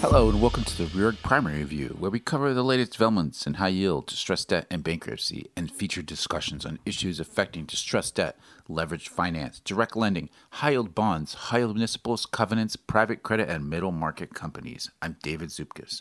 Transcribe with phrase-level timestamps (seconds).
[0.00, 3.54] Hello, and welcome to the Reorg Primary View, where we cover the latest developments in
[3.54, 9.08] high yield, distressed debt, and bankruptcy, and feature discussions on issues affecting distressed debt, leveraged
[9.08, 14.32] finance, direct lending, high yield bonds, high yield municipals, covenants, private credit, and middle market
[14.32, 14.90] companies.
[15.02, 16.00] I'm David Zupkis.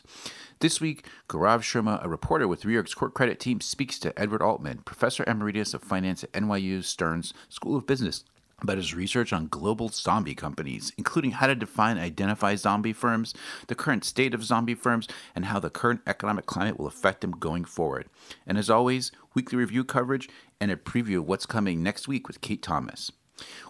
[0.59, 4.77] This week, Gaurav Sharma, a reporter with Reorg's Core Credit team, speaks to Edward Altman,
[4.86, 8.23] professor emeritus of finance at NYU Stern's School of Business,
[8.61, 13.33] about his research on global zombie companies, including how to define and identify zombie firms,
[13.67, 17.31] the current state of zombie firms, and how the current economic climate will affect them
[17.31, 18.09] going forward.
[18.45, 22.41] And as always, weekly review coverage and a preview of what's coming next week with
[22.41, 23.11] Kate Thomas.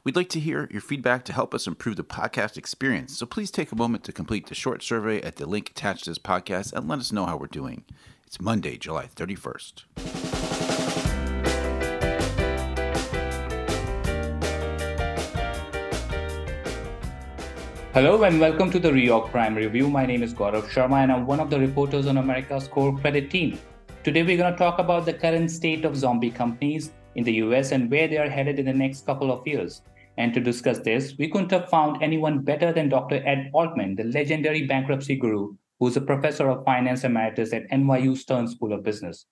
[0.03, 3.51] We'd like to hear your feedback to help us improve the podcast experience, so please
[3.51, 6.73] take a moment to complete the short survey at the link attached to this podcast
[6.73, 7.85] and let us know how we're doing.
[8.25, 10.28] It's Monday, July 31st.
[17.91, 19.89] Hello and welcome to the Reorg Primary View.
[19.89, 23.31] My name is Gaurav Sharma and I'm one of the reporters on America's Core Credit
[23.31, 23.57] team.
[24.03, 27.71] Today we're going to talk about the current state of zombie companies in the US
[27.71, 29.81] and where they are headed in the next couple of years.
[30.17, 33.27] And to discuss this, we couldn't have found anyone better than Dr.
[33.27, 38.47] Ed Altman, the legendary bankruptcy guru, who's a professor of finance emeritus at NYU Stern
[38.47, 39.25] School of Business.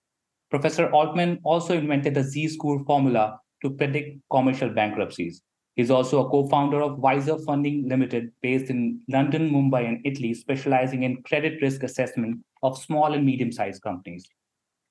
[0.50, 5.44] Professor Altman also invented the Z score formula to predict commercial bankruptcies.
[5.78, 11.22] He's also a co-founder of Wiserfunding Limited, based in London, Mumbai, and Italy, specializing in
[11.22, 14.28] credit risk assessment of small and medium-sized companies.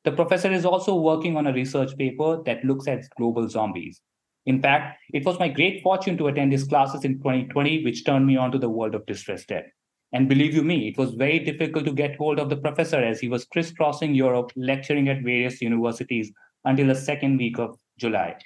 [0.06, 4.00] The professor is also working on a research paper that looks at global zombies.
[4.46, 8.26] In fact, it was my great fortune to attend his classes in 2020, which turned
[8.26, 9.66] me on to the world of distressed debt.
[10.14, 13.20] And believe you me, it was very difficult to get hold of the professor as
[13.20, 16.32] he was crisscrossing Europe, lecturing at various universities
[16.64, 18.38] until the second week of July.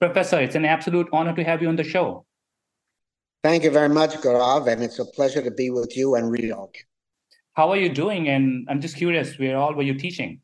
[0.00, 2.26] Professor, it's an absolute honor to have you on the show.
[3.42, 6.74] Thank you very much, Gaurav, and it's a pleasure to be with you and Reorg.
[7.52, 8.28] How are you doing?
[8.28, 10.40] And I'm just curious, where all were you teaching?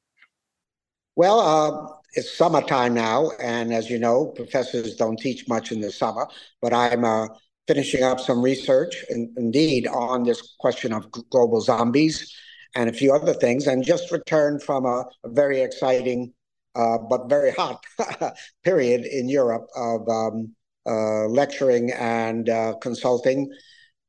[1.17, 5.91] Well, uh, it's summertime now, and as you know, professors don't teach much in the
[5.91, 6.29] summer,
[6.63, 7.29] but I'm uh,
[7.67, 12.35] finishing up some research, in, indeed, on this question of global zombies
[12.75, 16.33] and a few other things, and just returned from a, a very exciting
[16.75, 17.85] uh, but very hot
[18.65, 20.55] period in Europe of um,
[20.87, 23.51] uh, lecturing and uh, consulting,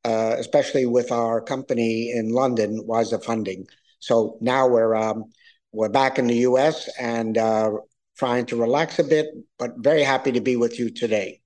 [0.06, 3.66] uh, especially with our company in London, Wiserfunding.
[4.00, 5.26] So now we're um,
[5.72, 6.90] we're back in the U.S.
[7.00, 7.72] and uh,
[8.18, 9.28] trying to relax a bit,
[9.58, 11.42] but very happy to be with you today.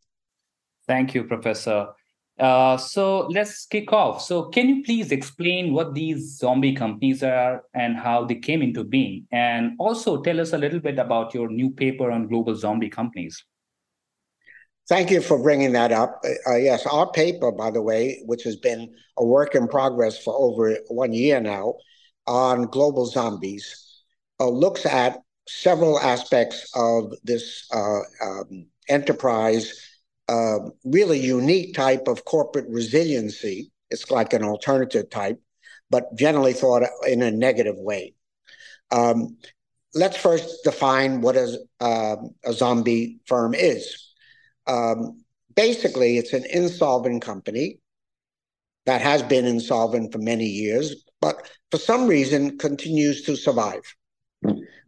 [0.87, 1.89] Thank you, Professor.
[2.37, 4.21] Uh, so let's kick off.
[4.21, 8.83] So, can you please explain what these zombie companies are and how they came into
[8.83, 9.25] being?
[9.31, 13.41] And also tell us a little bit about your new paper on global zombie companies.
[14.87, 16.21] Thank you for bringing that up.
[16.23, 20.21] Uh, uh yes, our paper, by the way, which has been a work in progress
[20.21, 21.75] for over one year now
[22.27, 24.03] on global zombies,
[24.39, 29.84] uh, looks at several aspects of this uh, um, enterprise
[30.27, 33.71] uh, really unique type of corporate resiliency.
[33.91, 35.39] It's like an alternative type,
[35.89, 38.15] but generally thought in a negative way.
[38.91, 39.37] Um,
[39.93, 44.13] let's first define what a, uh, a zombie firm is.
[44.67, 45.23] Um,
[45.55, 47.79] basically, it's an insolvent company
[48.85, 53.81] that has been insolvent for many years, but for some reason continues to survive.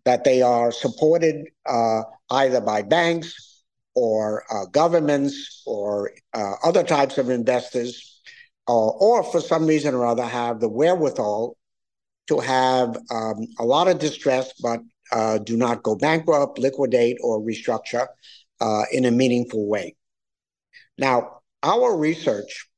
[0.06, 3.57] That they are supported uh, either by banks
[3.98, 8.22] or uh, governments or uh, other types of investors,
[8.70, 11.58] uh, or for some reason or other have the wherewithal
[12.28, 14.82] to have um, a lot of distress, but
[15.12, 18.06] uh, do not go bankrupt, liquidate, or restructure
[18.62, 19.96] uh, in a meaningful way.
[21.00, 22.70] Now, our research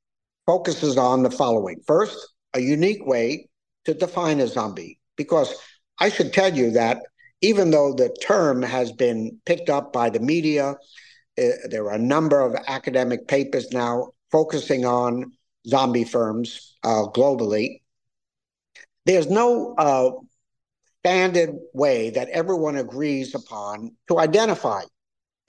[0.46, 1.82] focuses on the following.
[1.86, 2.18] First,
[2.54, 3.50] a unique way
[3.86, 5.54] to define a zombie, because
[6.00, 6.98] I should tell you that
[7.42, 10.76] even though the term has been picked up by the media
[11.70, 15.32] there are a number of academic papers now focusing on
[15.68, 17.82] zombie firms uh, globally.
[19.06, 20.12] There's no uh,
[21.00, 24.82] standard way that everyone agrees upon to identify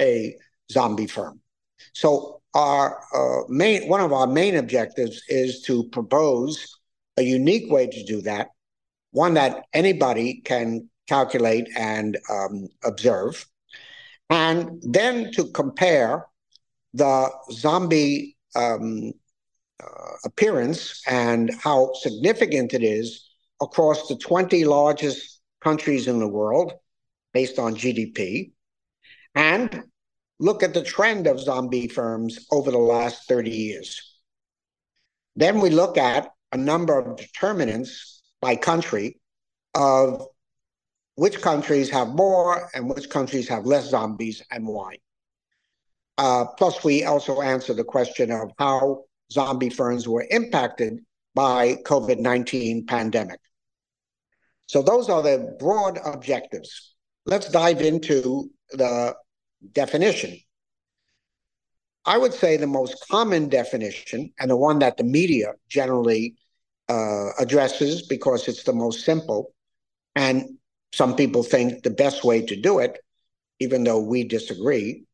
[0.01, 0.37] a
[0.71, 1.41] zombie firm.
[1.93, 6.79] So our uh, main one of our main objectives is to propose
[7.17, 8.49] a unique way to do that,
[9.13, 13.47] one that anybody can calculate and um, observe,
[14.31, 16.27] and then to compare
[16.95, 19.13] the zombie um,
[19.83, 23.29] uh, appearance and how significant it is
[23.61, 26.73] across the 20 largest countries in the world
[27.33, 28.53] based on GDP,
[29.35, 29.85] and
[30.39, 34.19] look at the trend of zombie firms over the last 30 years.
[35.37, 39.21] Then we look at a number of determinants by country
[39.75, 40.27] of
[41.15, 44.97] which countries have more and which countries have less zombies and why.
[46.19, 51.01] Uh, plus, we also answer the question of how zombie firms were impacted
[51.35, 53.41] by COVID-19 pandemic.
[54.67, 56.95] So those are the broad objectives.
[57.27, 59.17] Let's dive into the
[59.73, 60.39] definition.
[62.05, 66.37] I would say the most common definition, and the one that the media generally
[66.89, 69.53] uh, addresses because it's the most simple,
[70.15, 70.59] and
[70.93, 72.99] some people think the best way to do it,
[73.59, 75.05] even though we disagree,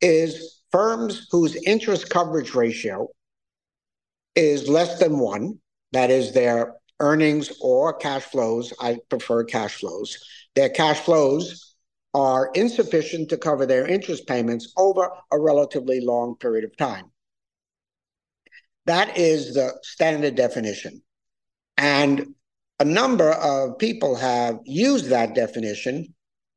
[0.00, 3.08] is firms whose interest coverage ratio
[4.34, 5.58] is less than one,
[5.92, 10.18] that is, their earnings or cash flows, I prefer cash flows,
[10.54, 11.74] their cash flows
[12.14, 17.10] are insufficient to cover their interest payments over a relatively long period of time.
[18.86, 21.02] That is the standard definition.
[21.76, 22.34] And
[22.78, 26.14] a number of people have used that definition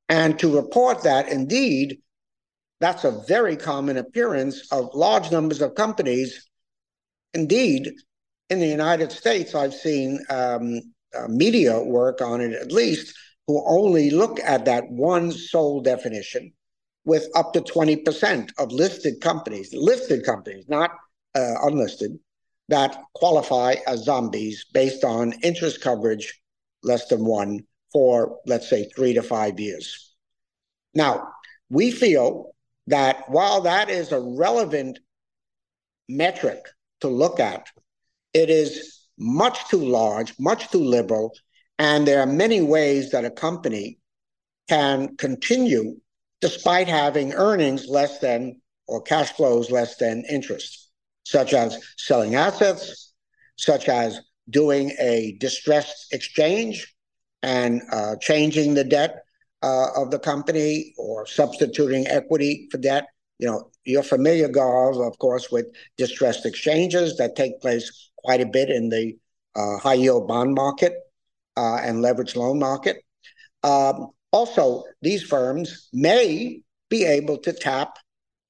[0.10, 2.00] and to report that indeed
[2.80, 6.48] that's a very common appearance of large numbers of companies.
[7.34, 7.92] Indeed,
[8.50, 10.80] in the United States, I've seen um,
[11.16, 13.14] uh, media work on it at least,
[13.48, 16.54] who only look at that one sole definition
[17.06, 20.92] with up to 20% of listed companies, listed companies, not
[21.36, 22.18] uh, unlisted,
[22.70, 26.40] that qualify as zombies based on interest coverage
[26.84, 30.14] less than one for, let's say, three to five years.
[30.94, 31.30] Now,
[31.70, 32.56] we feel
[32.88, 35.00] that while that is a relevant
[36.08, 36.66] metric
[37.02, 37.68] to look at,
[38.34, 41.34] it is much too large, much too liberal,
[41.78, 44.00] and there are many ways that a company
[44.68, 46.00] can continue
[46.42, 50.89] despite having earnings less than or cash flows less than interest,
[51.30, 53.14] such as selling assets,
[53.56, 56.96] such as doing a distressed exchange
[57.44, 59.24] and uh, changing the debt
[59.62, 63.06] uh, of the company or substituting equity for debt.
[63.38, 65.68] You know, you're familiar, Gaurav, of course, with
[65.98, 69.16] distressed exchanges that take place quite a bit in the
[69.56, 70.94] uh, high yield bond market
[71.56, 72.98] uh, and leverage loan market.
[73.64, 77.98] Um, also, these firms may be able to tap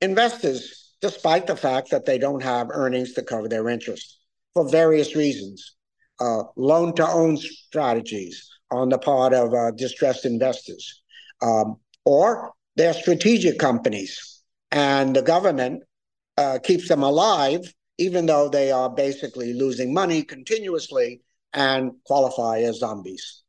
[0.01, 4.19] investors despite the fact that they don't have earnings to cover their interest
[4.53, 5.75] for various reasons.
[6.19, 11.01] Uh, loan to own strategies on the part of uh, distressed investors
[11.41, 14.41] um, or they're strategic companies,
[14.71, 15.83] and the government
[16.37, 21.21] uh, keeps them alive, even though they are basically losing money continuously
[21.53, 23.43] and qualify as zombies,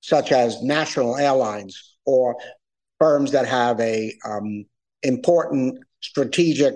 [0.00, 2.36] such as national airlines or
[2.98, 4.64] firms that have a um,
[5.02, 6.74] important strategic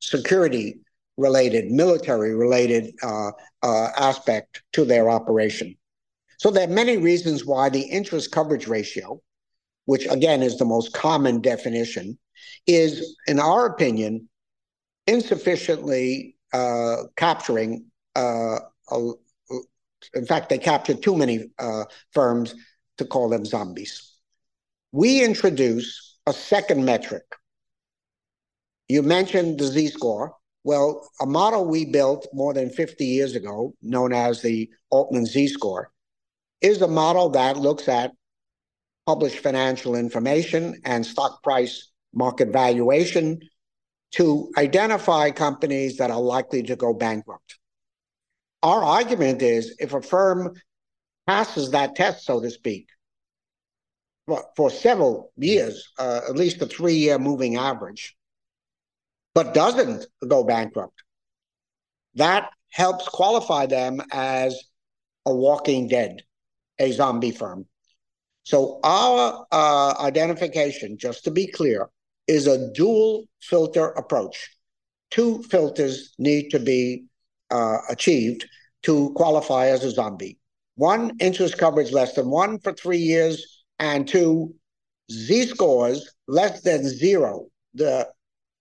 [0.00, 0.80] security
[1.16, 3.30] related, military related uh,
[3.62, 5.76] uh, aspect to their operation.
[6.38, 9.20] So there are many reasons why the interest coverage ratio
[9.90, 12.16] which again is the most common definition,
[12.64, 14.28] is, in our opinion,
[15.08, 17.86] insufficiently uh, capturing.
[18.14, 18.60] Uh,
[18.92, 19.10] a,
[20.14, 22.54] in fact, they capture too many uh, firms
[22.98, 24.12] to call them zombies.
[24.92, 27.24] We introduce a second metric.
[28.90, 30.34] You mentioned the Z score.
[30.64, 35.46] Well, a model we built more than 50 years ago, known as the Altman Z
[35.46, 35.92] score,
[36.60, 38.10] is a model that looks at
[39.06, 43.38] published financial information and stock price market valuation
[44.16, 47.60] to identify companies that are likely to go bankrupt.
[48.64, 50.56] Our argument is if a firm
[51.28, 52.88] passes that test, so to speak,
[54.56, 58.16] for several years, uh, at least a three year moving average,
[59.34, 61.02] but doesn't go bankrupt,
[62.14, 64.62] that helps qualify them as
[65.26, 66.22] a walking dead,
[66.78, 67.66] a zombie firm.
[68.42, 71.88] So our uh, identification, just to be clear,
[72.26, 74.50] is a dual filter approach.
[75.10, 77.04] Two filters need to be
[77.50, 78.48] uh, achieved
[78.82, 80.38] to qualify as a zombie.
[80.76, 84.54] One, interest coverage less than one for three years, and two,
[85.10, 88.08] Z scores less than zero, the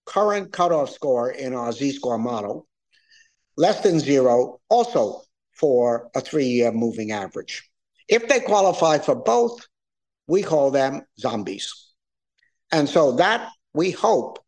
[0.09, 2.67] current cutoff score in our Z score model,
[3.55, 5.21] less than zero, also
[5.53, 7.69] for a three year moving average.
[8.07, 9.67] If they qualify for both,
[10.27, 11.71] we call them zombies.
[12.71, 14.39] And so that we hope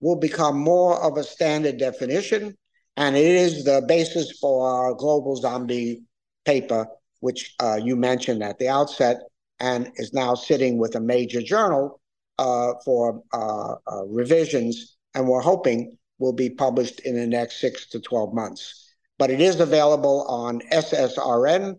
[0.00, 2.56] will become more of a standard definition.
[2.96, 6.02] And it is the basis for our global zombie
[6.44, 6.86] paper,
[7.20, 9.18] which uh, you mentioned at the outset
[9.58, 12.00] and is now sitting with a major journal
[12.38, 14.96] uh, for uh, uh revisions.
[15.14, 18.86] And we're hoping will be published in the next six to 12 months.
[19.18, 21.78] but it is available on SSRN,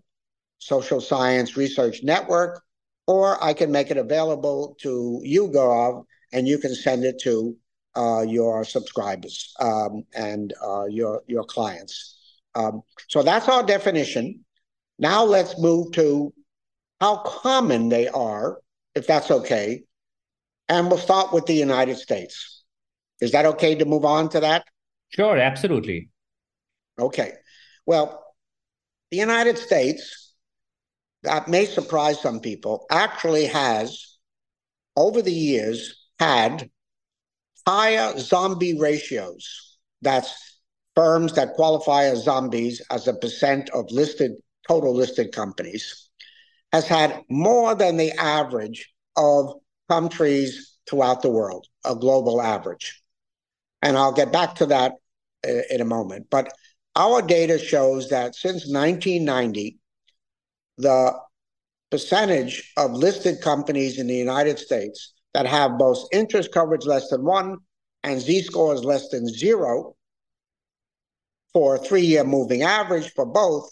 [0.59, 2.61] Social Science Research Network,
[3.07, 7.57] or I can make it available to you, Gaurav, and you can send it to
[7.95, 12.15] uh, your subscribers um, and uh, your your clients.
[12.53, 14.45] Um, so that's our definition.
[14.99, 16.31] Now let's move to
[16.99, 18.59] how common they are,
[18.93, 19.81] if that's okay,
[20.69, 22.60] and we'll start with the United States.
[23.21, 24.65] Is that okay to move on to that?
[25.09, 26.09] Sure, absolutely.
[26.99, 27.33] Okay.
[27.85, 28.25] Well,
[29.11, 30.33] the United States,
[31.23, 34.17] that may surprise some people, actually has,
[34.95, 36.69] over the years, had
[37.67, 39.77] higher zombie ratios.
[40.01, 40.59] That's
[40.95, 44.33] firms that qualify as zombies as a percent of listed
[44.67, 46.09] total listed companies
[46.71, 49.53] has had more than the average of
[49.89, 53.00] countries throughout the world, a global average.
[53.81, 54.93] And I'll get back to that
[55.47, 56.27] uh, in a moment.
[56.29, 56.53] But
[56.95, 59.77] our data shows that since 1990,
[60.77, 61.13] the
[61.89, 67.23] percentage of listed companies in the United States that have both interest coverage less than
[67.23, 67.57] one
[68.03, 69.95] and Z scores less than zero
[71.53, 73.69] for a three year moving average for both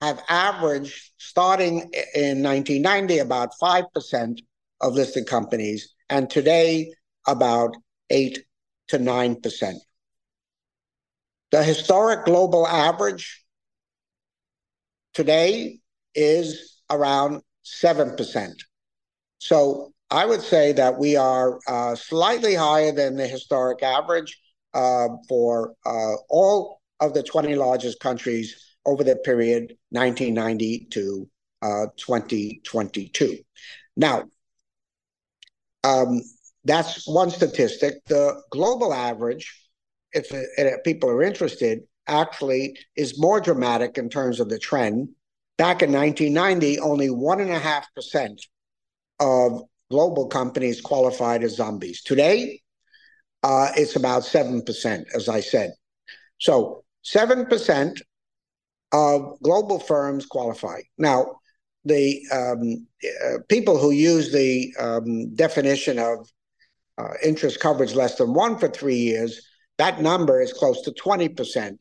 [0.00, 4.38] have averaged starting in 1990 about 5%
[4.80, 6.92] of listed companies and today
[7.26, 7.76] about
[8.10, 8.44] 8
[8.88, 9.74] to 9%.
[11.50, 13.44] The historic global average
[15.14, 15.80] today
[16.14, 18.52] is around 7%.
[19.38, 24.38] So I would say that we are uh, slightly higher than the historic average
[24.74, 31.28] uh, for uh, all of the 20 largest countries over the period 1990 to
[31.62, 33.38] uh, 2022.
[33.96, 34.24] Now,
[35.84, 36.20] um,
[36.68, 38.04] that's one statistic.
[38.06, 39.58] The global average,
[40.12, 45.08] if, if people are interested, actually is more dramatic in terms of the trend.
[45.56, 48.38] Back in 1990, only 1.5%
[49.18, 52.02] of global companies qualified as zombies.
[52.02, 52.60] Today,
[53.42, 55.72] uh, it's about 7%, as I said.
[56.38, 58.00] So 7%
[58.92, 60.80] of global firms qualify.
[60.98, 61.38] Now,
[61.84, 62.86] the um,
[63.24, 66.28] uh, people who use the um, definition of
[66.98, 69.40] uh, interest coverage less than one for three years,
[69.78, 71.78] that number is close to 20%.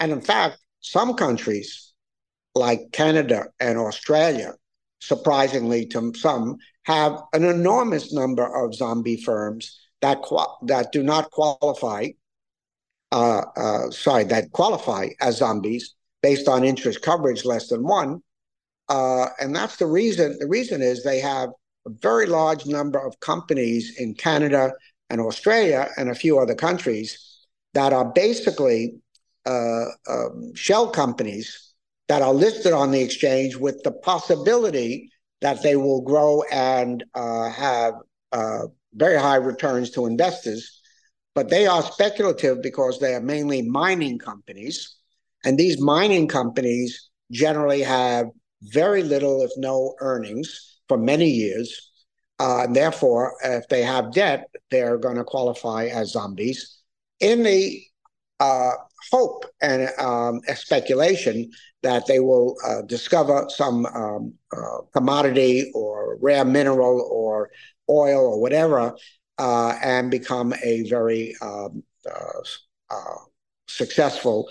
[0.00, 1.92] And in fact, some countries
[2.54, 4.54] like Canada and Australia,
[5.00, 10.18] surprisingly to some, have an enormous number of zombie firms that
[10.62, 12.08] that do not qualify,
[13.12, 18.22] uh, uh, sorry, that qualify as zombies based on interest coverage less than one,
[18.88, 20.36] uh, and that's the reason.
[20.38, 21.50] The reason is they have
[21.86, 24.72] a very large number of companies in Canada
[25.08, 28.96] and Australia and a few other countries that are basically
[29.46, 31.74] uh, um, shell companies
[32.08, 37.48] that are listed on the exchange with the possibility that they will grow and uh,
[37.50, 37.94] have
[38.32, 38.62] uh,
[38.94, 40.80] very high returns to investors.
[41.34, 44.96] But they are speculative because they are mainly mining companies.
[45.44, 48.26] And these mining companies generally have
[48.62, 51.90] very little, if no earnings for many years.
[52.38, 56.78] Uh, and therefore, if they have debt, they're going to qualify as zombies.
[57.20, 57.82] In the
[58.40, 58.72] uh,
[59.10, 61.50] hope and um, speculation
[61.82, 67.50] that they will uh, discover some um, uh, commodity or rare mineral or
[67.88, 68.94] oil or whatever
[69.38, 72.96] uh, and become a very um, uh,
[73.68, 74.48] successful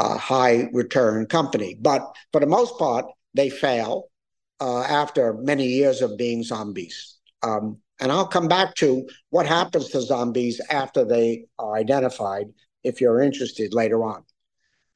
[0.00, 1.76] high return company.
[1.80, 4.08] But for the most part, they fail
[4.60, 7.16] after many years of being zombies.
[7.42, 12.46] Um, and I'll come back to what happens to zombies after they are identified
[12.82, 14.24] if you're interested later on.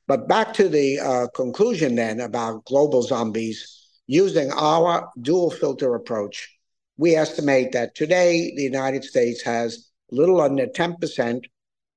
[0.06, 6.48] But back to the uh, conclusion then about global zombies, using our dual filter approach,
[6.96, 11.44] we estimate that today the United States has little under 10%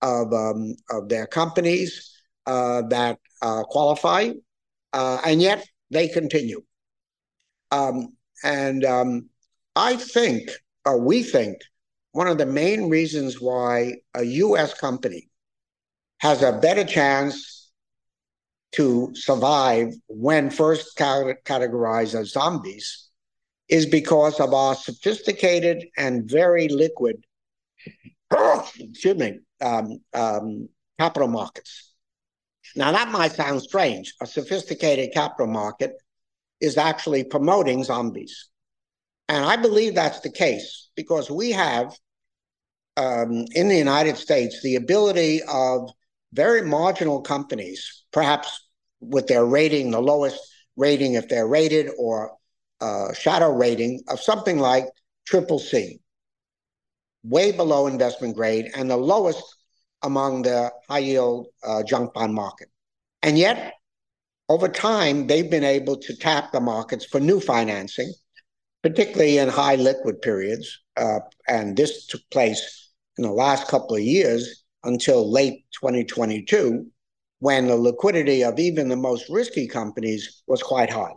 [0.01, 2.12] of, um, of their companies
[2.46, 4.32] uh, that uh, qualify,
[4.94, 6.62] uh, and yet they continue.
[7.71, 8.13] Um,
[8.43, 9.29] and um,
[9.75, 10.49] I think,
[10.85, 11.57] or we think,
[12.11, 15.29] one of the main reasons why a US company
[16.19, 17.71] has a better chance
[18.73, 23.09] to survive when first categorized as zombies
[23.67, 27.23] is because of our sophisticated and very liquid,
[28.31, 31.93] excuse me, um, um, capital markets.
[32.75, 34.13] Now, that might sound strange.
[34.21, 35.93] A sophisticated capital market
[36.62, 38.48] is actually promoting zombies.
[39.27, 41.96] And I believe that's the case because we have
[42.98, 45.89] um, in the United States the ability of
[46.34, 48.68] very marginal companies, perhaps
[49.00, 50.39] with their rating, the lowest
[50.75, 52.32] rating if they're rated, or
[52.80, 54.86] uh, shadow rating of something like
[55.25, 56.00] triple C,
[57.24, 59.44] way below investment grade, and the lowest
[60.03, 62.70] among the high yield uh, junk bond market.
[63.22, 63.74] And yet,
[64.51, 68.13] over time, they've been able to tap the markets for new financing,
[68.84, 70.77] particularly in high liquid periods.
[70.98, 76.86] Uh, and this took place in the last couple of years until late 2022,
[77.39, 81.13] when the liquidity of even the most risky companies was quite high.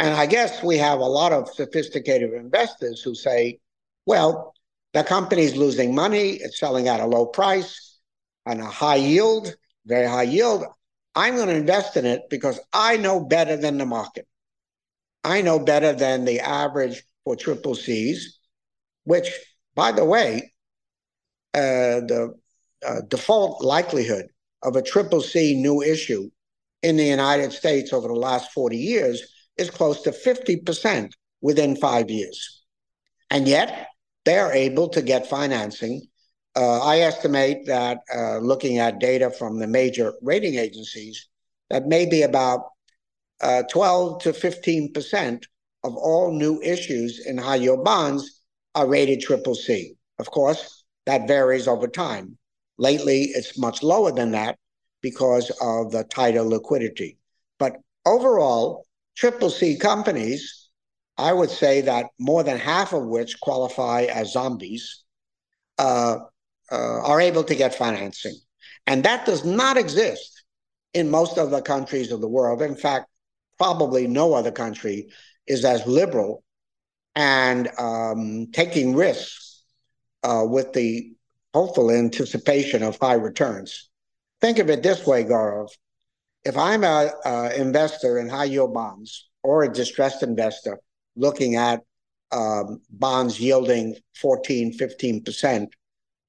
[0.00, 3.60] And I guess we have a lot of sophisticated investors who say,
[4.04, 4.52] well,
[4.94, 7.98] the company's losing money, it's selling at a low price
[8.46, 9.54] and a high yield,
[9.86, 10.64] very high yield.
[11.16, 14.26] I'm going to invest in it because I know better than the market.
[15.24, 18.38] I know better than the average for triple C's,
[19.04, 19.30] which,
[19.74, 20.52] by the way,
[21.54, 22.34] uh, the
[22.86, 24.26] uh, default likelihood
[24.62, 26.30] of a triple C new issue
[26.82, 29.22] in the United States over the last 40 years
[29.56, 32.62] is close to 50% within five years.
[33.30, 33.88] And yet,
[34.24, 36.02] they're able to get financing.
[36.56, 41.28] Uh, I estimate that uh, looking at data from the major rating agencies,
[41.68, 42.70] that maybe about
[43.42, 45.44] uh, 12 to 15%
[45.84, 48.42] of all new issues in high yield bonds
[48.74, 49.96] are rated triple C.
[50.18, 52.38] Of course, that varies over time.
[52.78, 54.58] Lately, it's much lower than that
[55.02, 57.18] because of the tighter liquidity.
[57.58, 60.70] But overall, triple C companies,
[61.18, 65.04] I would say that more than half of which qualify as zombies,
[65.78, 66.18] uh,
[66.70, 68.34] uh, are able to get financing.
[68.86, 70.44] And that does not exist
[70.94, 72.62] in most of the countries of the world.
[72.62, 73.08] In fact,
[73.58, 75.08] probably no other country
[75.46, 76.42] is as liberal
[77.14, 79.62] and um, taking risks
[80.22, 81.12] uh, with the
[81.54, 83.88] hopeful anticipation of high returns.
[84.40, 85.68] Think of it this way, Gaurav
[86.46, 90.78] if I'm a, a, investor in high yield bonds or a distressed investor
[91.16, 91.82] looking at
[92.30, 95.66] um, bonds yielding 14, 15%,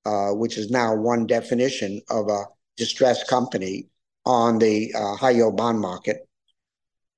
[0.07, 2.45] uh, which is now one definition of a
[2.77, 3.87] distressed company
[4.25, 6.25] on the uh, high yield bond market.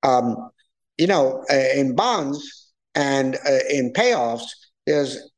[0.02, 0.50] Um,
[0.98, 4.48] you know, uh, in bonds and uh, in payoffs,
[4.86, 5.30] there's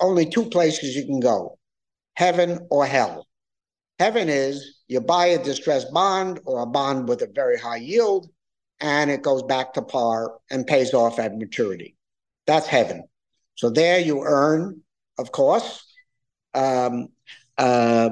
[0.00, 1.58] only two places you can go
[2.14, 3.26] heaven or hell.
[3.98, 8.30] Heaven is you buy a distressed bond or a bond with a very high yield,
[8.80, 11.94] and it goes back to par and pays off at maturity.
[12.46, 13.04] That's heaven.
[13.56, 14.80] So there you earn,
[15.18, 15.89] of course,
[16.54, 17.08] um,
[17.58, 18.10] uh,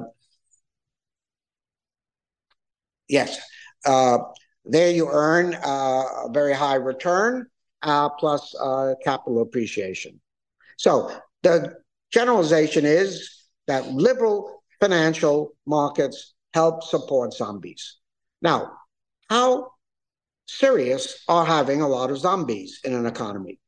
[3.08, 3.38] yes,
[3.84, 4.18] uh,
[4.64, 7.46] there you earn uh, a very high return
[7.82, 10.20] uh, plus uh, capital appreciation.
[10.76, 11.10] So
[11.42, 11.76] the
[12.12, 17.96] generalization is that liberal financial markets help support zombies.
[18.42, 18.72] Now,
[19.28, 19.72] how
[20.46, 23.58] serious are having a lot of zombies in an economy?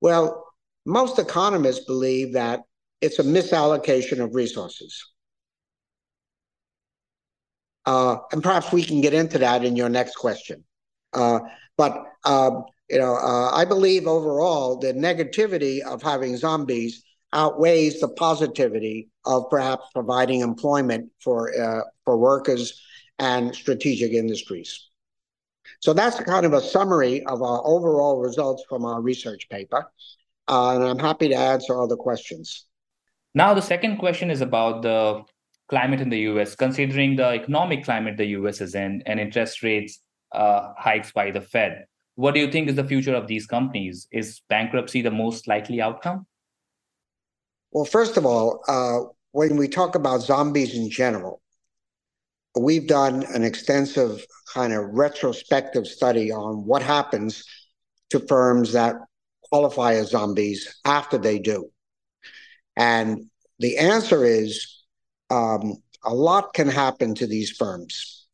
[0.00, 0.44] Well,
[0.84, 2.62] most economists believe that
[3.02, 5.04] it's a misallocation of resources.
[7.84, 10.64] Uh, and perhaps we can get into that in your next question.
[11.12, 11.40] Uh,
[11.76, 18.08] but um, you know, uh, I believe overall the negativity of having zombies outweighs the
[18.08, 22.80] positivity of perhaps providing employment for uh, for workers
[23.18, 24.88] and strategic industries.
[25.80, 29.90] So that's kind of a summary of our overall results from our research paper,
[30.46, 32.66] uh, and I'm happy to answer other questions.
[33.34, 35.22] Now, the second question is about the
[35.68, 40.00] climate in the US, considering the economic climate the US is in and interest rates
[40.32, 41.86] uh, hikes by the Fed.
[42.16, 44.06] What do you think is the future of these companies?
[44.12, 46.26] Is bankruptcy the most likely outcome?
[47.70, 51.40] Well, first of all, uh, when we talk about zombies in general,
[52.54, 57.44] we've done an extensive kind of retrospective study on what happens
[58.10, 58.96] to firms that
[59.44, 61.71] qualify as zombies after they do.
[62.76, 63.26] And
[63.58, 64.82] the answer is
[65.30, 68.26] um, a lot can happen to these firms.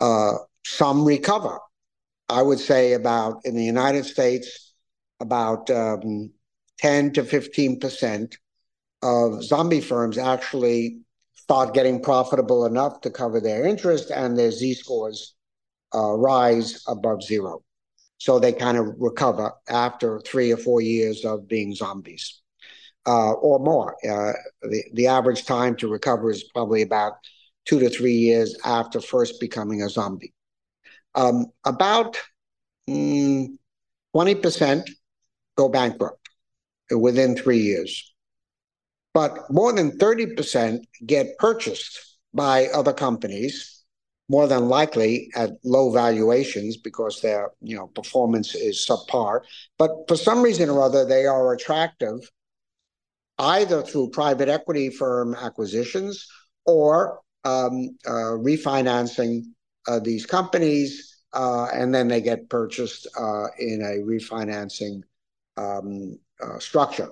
[0.00, 1.58] Uh, some recover.
[2.28, 4.74] I would say about in the United States,
[5.20, 6.30] about um,
[6.78, 8.36] 10 to 15 percent
[9.02, 10.98] of zombie firms actually
[11.34, 15.34] start getting profitable enough to cover their interest and their Z scores
[15.94, 17.62] uh, rise above zero.
[18.18, 22.42] So they kind of recover after three or four years of being zombies
[23.06, 23.96] uh, or more.
[24.04, 24.32] Uh,
[24.62, 27.14] the, the average time to recover is probably about
[27.64, 30.32] two to three years after first becoming a zombie.
[31.14, 32.16] Um, about
[32.88, 33.48] mm,
[34.14, 34.90] 20%
[35.56, 36.28] go bankrupt
[36.90, 38.14] within three years
[39.18, 43.84] but more than 30% get purchased by other companies,
[44.28, 49.40] more than likely at low valuations because their you know performance is subpar.
[49.76, 52.30] But for some reason or other, they are attractive
[53.38, 56.26] either through private equity firm acquisitions
[56.66, 59.44] or um, uh, refinancing
[59.86, 65.02] uh, these companies, uh, and then they get purchased uh, in a refinancing
[65.56, 67.08] um, uh, structure.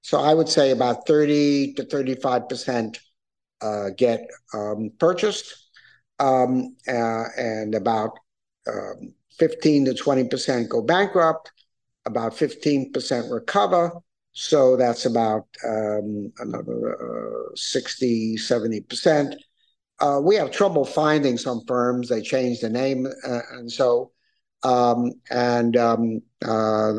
[0.00, 3.00] So I would say about 30 to 35 percent
[3.60, 5.54] uh, get um, purchased,
[6.18, 8.18] um, and about
[8.68, 11.50] um, 15 to 20 percent go bankrupt.
[12.06, 13.90] About 15 percent recover,
[14.34, 19.36] so that's about um, another uh, 60, 70%.
[20.00, 22.08] Uh, we have trouble finding some firms.
[22.08, 23.06] They change the name.
[23.06, 24.10] Uh, and so,
[24.64, 26.94] um, and um, uh,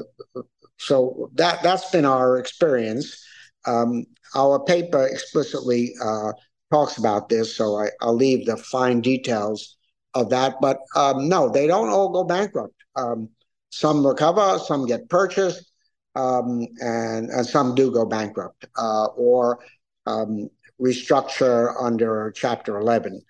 [0.78, 3.22] so that, that's been our experience.
[3.68, 6.32] Um, our paper explicitly uh,
[6.72, 9.76] talks about this, so I, will leave the fine details
[10.14, 10.56] of that.
[10.62, 12.76] But um, no, they don't all go bankrupt.
[12.96, 13.28] Um,
[13.72, 15.70] some recover, some get purchased
[16.16, 19.60] um, and, and, some do go bankrupt uh, or
[20.06, 20.50] um,
[20.82, 23.22] restructure under Chapter 11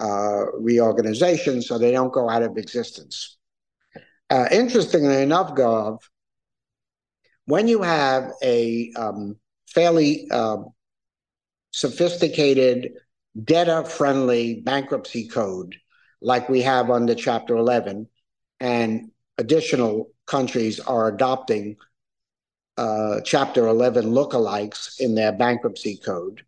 [0.00, 3.36] uh, reorganization so they don't go out of existence.
[4.30, 6.00] Uh, interestingly enough, Gaurav,
[7.46, 9.36] when you have a um,
[9.68, 10.66] fairly um,
[11.70, 12.92] sophisticated,
[13.42, 15.76] debtor friendly bankruptcy code
[16.20, 18.08] like we have under Chapter 11,
[18.60, 21.76] and additional countries are adopting
[22.76, 26.44] uh, Chapter 11 lookalikes in their bankruptcy code,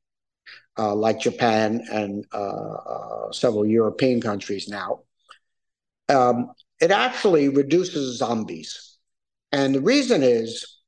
[0.79, 5.01] uh, like Japan and uh, uh, several European countries now.
[6.09, 8.99] Um, it actually reduces zombies.
[9.53, 10.81] And the reason is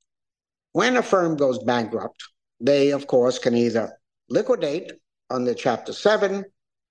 [0.72, 2.22] when a firm goes bankrupt,
[2.60, 3.98] they, of course, can either
[4.28, 4.92] liquidate
[5.30, 6.44] under Chapter 7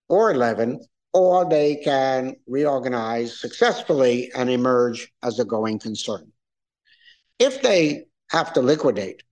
[0.09, 0.79] or 11,
[1.13, 6.31] or they can reorganize successfully and emerge as a going concern.
[7.39, 9.23] If they have to liquidate.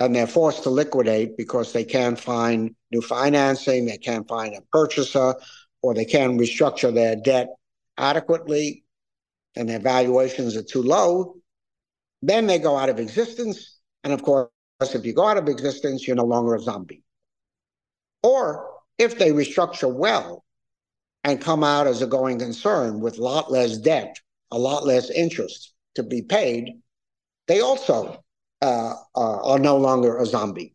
[0.00, 4.62] And they're forced to liquidate because they can't find new financing, they can't find a
[4.72, 5.34] purchaser,
[5.82, 7.48] or they can't restructure their debt
[7.96, 8.84] adequately,
[9.56, 11.36] and their valuations are too low.
[12.22, 13.78] Then they go out of existence.
[14.04, 14.50] And of course,
[14.80, 17.02] if you go out of existence, you're no longer a zombie.
[18.22, 20.44] Or if they restructure well
[21.24, 24.16] and come out as a going concern with a lot less debt,
[24.50, 26.80] a lot less interest to be paid,
[27.48, 28.22] they also
[28.62, 30.74] uh, are no longer a zombie.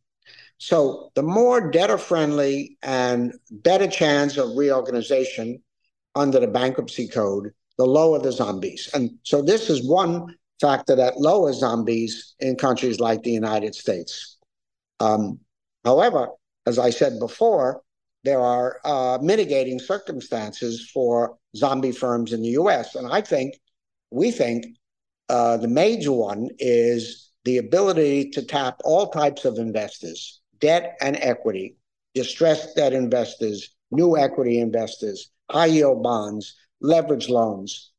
[0.58, 5.62] So the more debtor friendly and better chance of reorganization
[6.16, 8.90] under the bankruptcy code, the lower the zombies.
[8.94, 14.38] And so this is one factor that lowers zombies in countries like the United States.
[15.00, 15.40] Um,
[15.84, 16.30] however,
[16.66, 17.82] as I said before,
[18.24, 22.96] there are uh, mitigating circumstances for zombie firms in the US.
[22.96, 23.60] And I think,
[24.12, 24.66] we think,
[25.30, 31.18] uh, the major one is the ability to tap all types of investors, debt and
[31.18, 31.76] equity,
[32.14, 37.92] distressed debt investors, new equity investors, high yield bonds, leverage loans,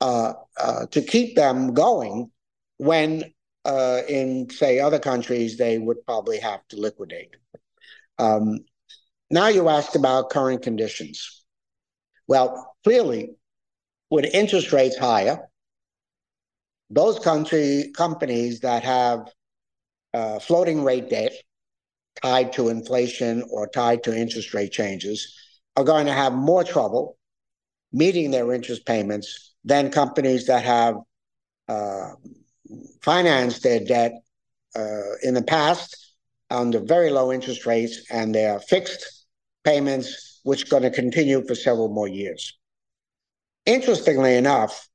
[0.00, 2.30] uh, uh, to keep them going
[2.78, 3.24] when,
[3.64, 7.36] uh, in say other countries, they would probably have to liquidate.
[8.18, 8.60] Um,
[9.30, 11.44] now you asked about current conditions.
[12.26, 13.30] Well, clearly,
[14.10, 15.47] with interest rates higher,
[16.90, 19.28] those country companies that have
[20.14, 21.32] uh, floating rate debt
[22.22, 25.34] tied to inflation or tied to interest rate changes
[25.76, 27.16] are going to have more trouble
[27.92, 30.96] meeting their interest payments than companies that have
[31.68, 32.10] uh,
[33.02, 34.12] financed their debt
[34.76, 36.14] uh, in the past
[36.50, 39.26] under very low interest rates and their fixed
[39.64, 42.58] payments, which are going to continue for several more years.
[43.66, 44.88] Interestingly enough,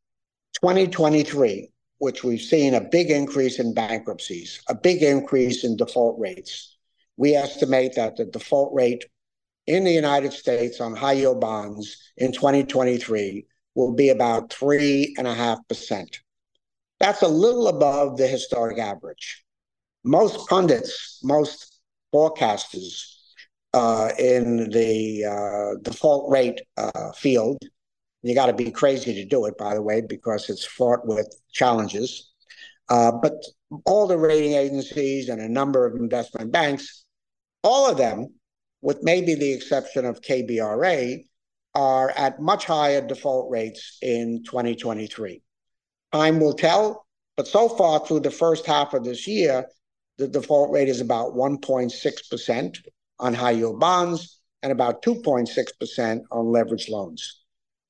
[0.62, 1.73] 2023
[2.04, 6.76] which we've seen a big increase in bankruptcies, a big increase in default rates.
[7.16, 9.06] We estimate that the default rate
[9.68, 16.18] in the United States on high yield bonds in 2023 will be about 3.5%.
[17.00, 19.42] That's a little above the historic average.
[20.04, 21.80] Most pundits, most
[22.14, 23.14] forecasters
[23.74, 27.60] uh, in the uh, default rate uh, field
[28.24, 31.28] you got to be crazy to do it, by the way, because it's fraught with
[31.52, 32.32] challenges.
[32.90, 33.34] Uh, but
[33.86, 37.06] all the rating agencies and a number of investment banks,
[37.64, 38.28] all of them,
[38.82, 41.24] with maybe the exception of KBRA,
[41.76, 45.42] are at much higher default rates in 2023.
[46.12, 47.06] Time will tell,
[47.36, 49.66] but so far through the first half of this year,
[50.18, 52.78] the default rate is about 1.6%
[53.20, 57.43] on high yield bonds and about 2.6% on leveraged loans.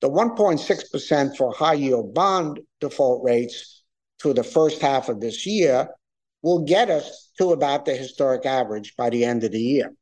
[0.04, 3.82] The 1.6% for high yield bond default rates
[4.20, 5.88] through the first half of this year
[6.42, 9.94] will get us to about the historic average by the end of the year.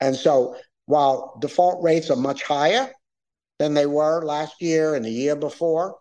[0.00, 2.90] And so while default rates are much higher
[3.60, 5.96] than they were last year and the year before,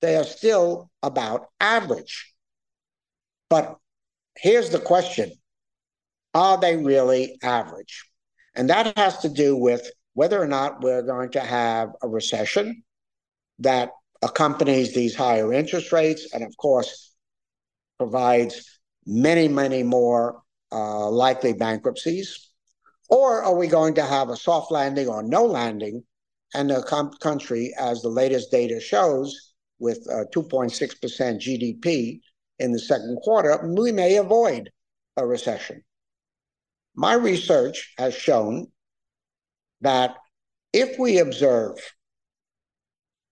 [0.00, 2.32] they are still about average.
[3.50, 3.76] But
[4.38, 5.32] here's the question
[6.32, 8.08] Are they really average?
[8.54, 12.82] And that has to do with whether or not we're going to have a recession
[13.58, 13.90] that
[14.22, 17.12] accompanies these higher interest rates and, of course,
[17.98, 22.50] provides many, many more uh, likely bankruptcies?
[23.08, 26.04] Or are we going to have a soft landing or no landing?
[26.54, 30.70] And the com- country, as the latest data shows, with uh, 2.6%
[31.40, 32.20] GDP
[32.60, 34.70] in the second quarter, we may avoid
[35.16, 35.82] a recession.
[36.94, 38.68] My research has shown
[39.82, 40.16] that
[40.72, 41.76] if we observe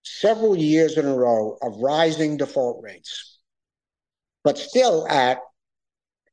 [0.03, 3.39] several years in a row of rising default rates,
[4.43, 5.39] but still at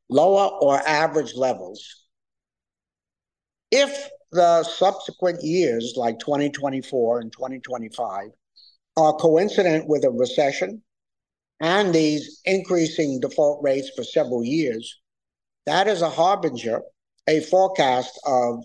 [0.09, 2.04] lower or average levels,
[3.70, 8.28] if the subsequent years, like 2024 and 2025,
[8.96, 10.83] are coincident with a recession
[11.61, 15.00] and these increasing default rates for several years,
[15.66, 16.83] that is a harbinger,
[17.28, 18.64] a forecast of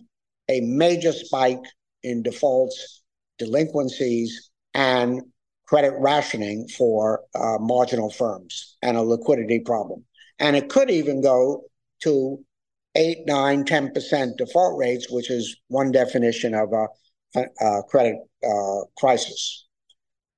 [0.50, 1.64] a major spike
[2.04, 3.02] in defaults,
[3.38, 5.22] delinquencies, and
[5.66, 10.04] credit rationing for uh, marginal firms and a liquidity problem.
[10.40, 11.64] And it could even go
[12.02, 12.44] to
[12.96, 19.66] 8, 9, 10% default rates, which is one definition of a, a credit uh, crisis.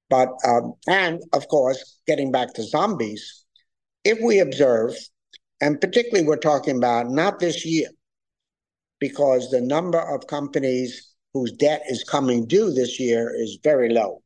[0.09, 3.43] But, um, and of course, getting back to zombies,
[4.03, 4.93] if we observe,
[5.59, 7.89] and particularly we're talking about not this year,
[8.99, 14.21] because the number of companies whose debt is coming due this year is very low.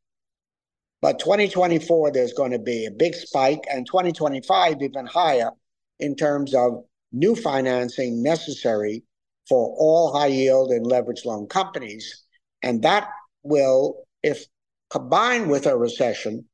[1.01, 5.51] But 2024, there's going to be a big spike, and 2025 even higher
[5.99, 9.03] in terms of new financing necessary
[9.47, 12.23] for all high yield and leverage loan companies.
[12.61, 13.09] And that
[13.43, 14.45] will, if
[14.89, 16.45] combined with a recession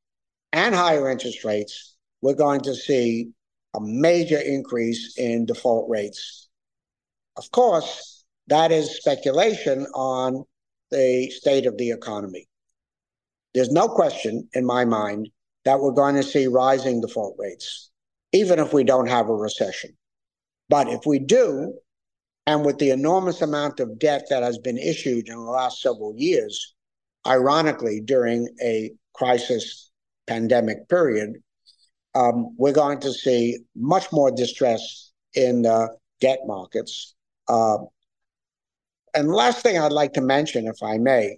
[0.54, 3.32] and higher interest rates, we're going to see
[3.76, 6.45] a major increase in default rates.
[7.38, 10.46] Of course, that is speculation on
[10.92, 12.48] the state of the economy.
[13.54, 15.30] There's no question in my mind
[15.66, 17.90] that we're going to see rising default rates,
[18.32, 19.98] even if we don't have a recession.
[20.70, 21.74] But if we do,
[22.48, 26.14] and with the enormous amount of debt that has been issued in the last several
[26.16, 26.76] years,
[27.26, 29.92] ironically, during a crisis
[30.28, 31.34] pandemic period,
[32.14, 35.90] um, we're going to see much more distress in the
[36.22, 37.15] debt markets.
[37.48, 37.78] Uh,
[39.14, 41.38] and last thing I'd like to mention, if I may,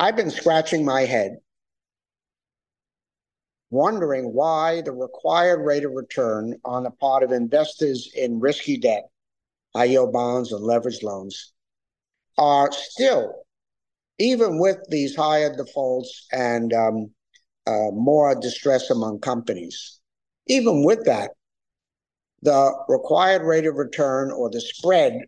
[0.00, 1.38] I've been scratching my head
[3.70, 9.08] wondering why the required rate of return on the part of investors in risky debt,
[9.74, 11.52] high yield bonds, and leveraged loans
[12.38, 13.34] are still,
[14.18, 17.10] even with these higher defaults and um,
[17.66, 20.00] uh, more distress among companies,
[20.46, 21.32] even with that,
[22.42, 25.20] the required rate of return or the spread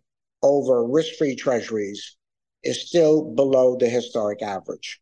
[0.43, 2.17] over risk free treasuries
[2.63, 5.01] is still below the historic average.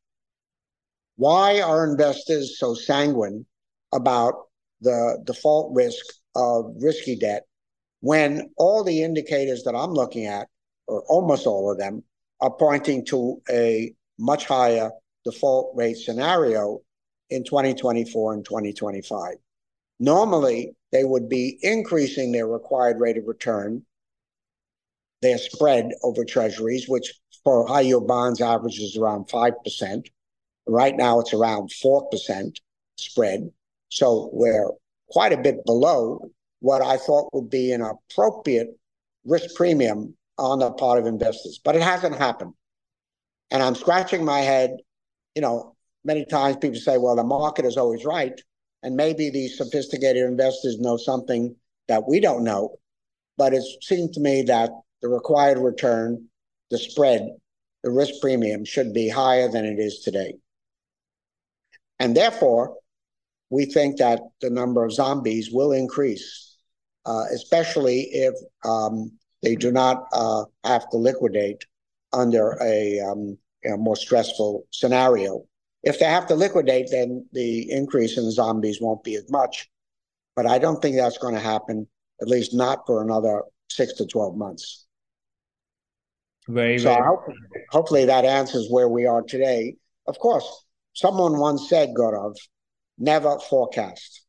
[1.16, 3.44] Why are investors so sanguine
[3.92, 4.34] about
[4.80, 6.04] the default risk
[6.36, 7.44] of risky debt
[8.00, 10.46] when all the indicators that I'm looking at,
[10.86, 12.04] or almost all of them,
[12.40, 14.92] are pointing to a much higher
[15.24, 16.80] default rate scenario
[17.30, 19.34] in 2024 and 2025?
[20.00, 23.84] Normally, they would be increasing their required rate of return,
[25.22, 27.12] their spread over treasuries, which
[27.44, 30.06] for high yield bonds averages around 5%.
[30.66, 32.56] Right now, it's around 4%
[32.96, 33.50] spread.
[33.88, 34.70] So we're
[35.08, 36.30] quite a bit below
[36.60, 38.68] what I thought would be an appropriate
[39.24, 41.60] risk premium on the part of investors.
[41.62, 42.54] But it hasn't happened.
[43.50, 44.76] And I'm scratching my head.
[45.34, 48.38] You know, many times people say, well, the market is always right.
[48.82, 51.56] And maybe these sophisticated investors know something
[51.88, 52.76] that we don't know.
[53.36, 54.70] But it seems to me that
[55.02, 56.28] the required return,
[56.70, 57.28] the spread,
[57.82, 60.34] the risk premium should be higher than it is today.
[61.98, 62.76] And therefore,
[63.50, 66.56] we think that the number of zombies will increase,
[67.06, 69.12] uh, especially if um,
[69.42, 71.64] they do not uh, have to liquidate
[72.12, 75.44] under a, um, a, more stressful scenario.
[75.82, 79.68] If they have to liquidate, then the increase in the zombies won't be as much.
[80.34, 81.86] But I don't think that's going to happen,
[82.20, 84.86] at least not for another six to 12 months.
[86.48, 87.06] Very, so very.
[87.06, 87.24] Hope,
[87.70, 89.76] hopefully that answers where we are today.
[90.06, 90.64] Of course,
[90.94, 92.34] someone once said, Gaurav,
[92.98, 94.24] never forecast.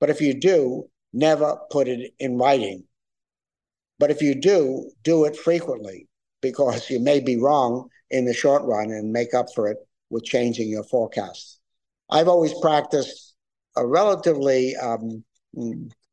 [0.00, 2.84] But if you do, never put it in writing.
[3.98, 6.08] But if you do, do it frequently
[6.40, 9.78] because you may be wrong in the short run and make up for it
[10.10, 11.60] with changing your forecast.
[12.10, 13.34] I've always practiced
[13.76, 15.24] a relatively um,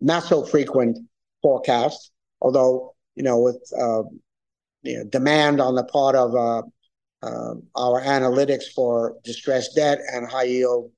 [0.01, 0.97] not so frequent
[1.41, 4.03] forecast, although you know with uh,
[4.83, 6.61] you know, demand on the part of uh,
[7.23, 10.91] uh, our analytics for distressed debt and high yield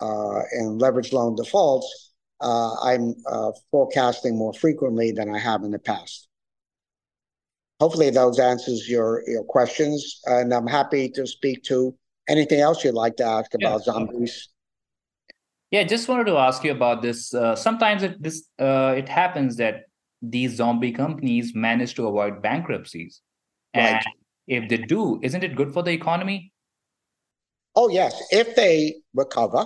[0.00, 5.70] uh, and leverage loan defaults, uh, I'm uh, forecasting more frequently than I have in
[5.70, 6.28] the past.
[7.80, 11.96] Hopefully, those answers your your questions, and I'm happy to speak to
[12.28, 13.92] anything else you'd like to ask about yeah.
[13.92, 14.48] zombies.
[15.70, 17.32] Yeah, just wanted to ask you about this.
[17.32, 19.84] Uh, sometimes it this uh, it happens that
[20.20, 23.22] these zombie companies manage to avoid bankruptcies,
[23.74, 23.94] right.
[23.94, 24.06] and
[24.46, 26.52] if they do, isn't it good for the economy?
[27.74, 29.64] Oh yes, if they recover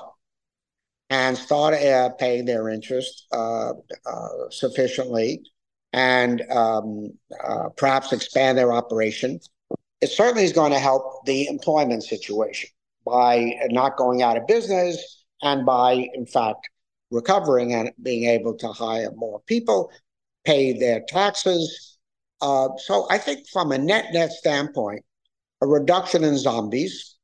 [1.10, 3.72] and start uh, paying their interest uh,
[4.06, 5.42] uh, sufficiently,
[5.92, 7.12] and um,
[7.44, 9.40] uh, perhaps expand their operation,
[10.00, 12.70] it certainly is going to help the employment situation
[13.04, 16.68] by not going out of business and by, in fact,
[17.10, 19.90] recovering and being able to hire more people,
[20.44, 21.98] pay their taxes.
[22.40, 25.04] Uh, so I think from a net net standpoint,
[25.62, 27.16] a reduction in zombies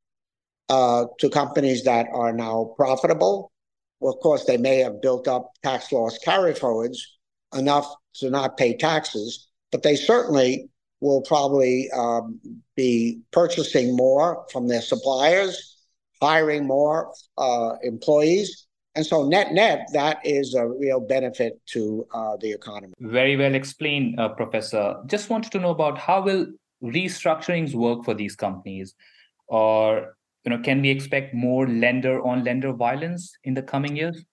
[0.69, 3.51] uh, to companies that are now profitable.
[3.99, 7.17] Well, of course, they may have built up tax loss carry forwards
[7.55, 10.69] enough to not pay taxes, but they certainly
[11.03, 12.39] will probably um,
[12.77, 15.77] be purchasing more from their suppliers,
[16.21, 18.67] hiring more uh, employees.
[18.95, 22.93] And so, net net, that is a real benefit to uh, the economy.
[22.99, 24.95] Very well explained, uh, Professor.
[25.07, 26.47] Just wanted to know about how will
[26.81, 28.93] restructurings work for these companies,
[29.47, 34.23] or you know, can we expect more lender on lender violence in the coming years?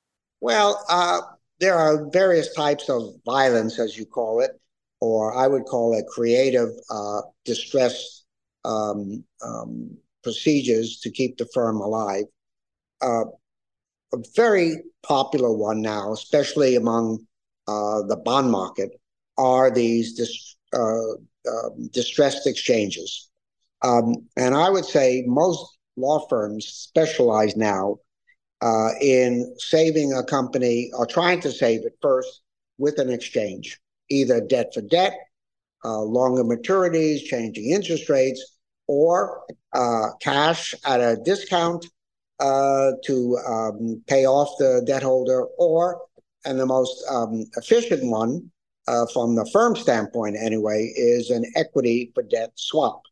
[0.41, 1.21] Well, uh,
[1.59, 4.61] there are various types of violence, as you call it
[5.01, 8.25] or I would call it creative uh, distress
[8.65, 12.25] um, um, procedures to keep the firm alive.
[13.01, 13.25] Uh,
[14.13, 17.27] a very popular one now, especially among
[17.67, 18.91] uh, the bond market,
[19.39, 21.13] are these dis- uh,
[21.51, 23.31] um, distressed exchanges.
[23.83, 27.97] Um, and I would say most law firms specialize now
[28.61, 32.43] uh, in saving a company or trying to save it first
[32.77, 33.81] with an exchange
[34.11, 35.15] either debt for debt,
[35.85, 39.43] uh, longer maturities, changing interest rates, or
[39.73, 41.87] uh, cash at a discount
[42.41, 46.01] uh, to um, pay off the debt holder, or,
[46.45, 48.51] and the most um, efficient one
[48.89, 53.03] uh, from the firm standpoint anyway, is an equity for debt swap.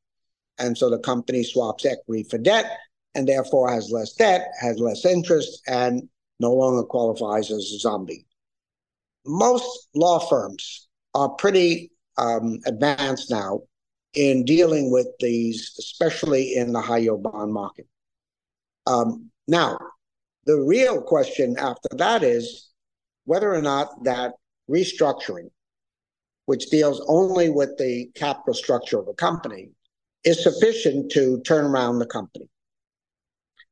[0.59, 2.77] And so the company swaps equity for debt
[3.15, 6.09] and therefore has less debt, has less interest, and
[6.41, 8.27] no longer qualifies as a zombie.
[9.27, 13.61] Most law firms are pretty um, advanced now
[14.15, 17.87] in dealing with these, especially in the high yield bond market.
[18.87, 19.79] Um, now,
[20.47, 22.71] the real question after that is
[23.25, 24.33] whether or not that
[24.71, 25.51] restructuring,
[26.47, 29.71] which deals only with the capital structure of a company,
[30.25, 32.49] is sufficient to turn around the company.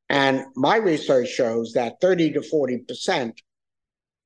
[0.09, 3.33] And my research shows that 30 to 40%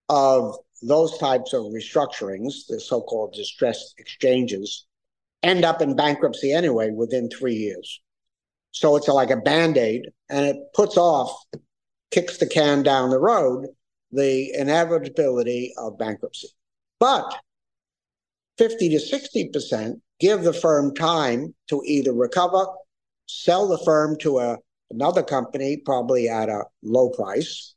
[0.08, 4.86] of those types of restructurings, the so called distressed exchanges,
[5.42, 8.00] end up in bankruptcy anyway within three years.
[8.72, 11.32] So it's like a band aid and it puts off,
[12.10, 13.66] kicks the can down the road,
[14.12, 16.48] the inevitability of bankruptcy.
[16.98, 17.38] But
[18.58, 22.66] 50 to 60% give the firm time to either recover,
[23.26, 24.58] sell the firm to a,
[24.90, 27.74] another company, probably at a low price,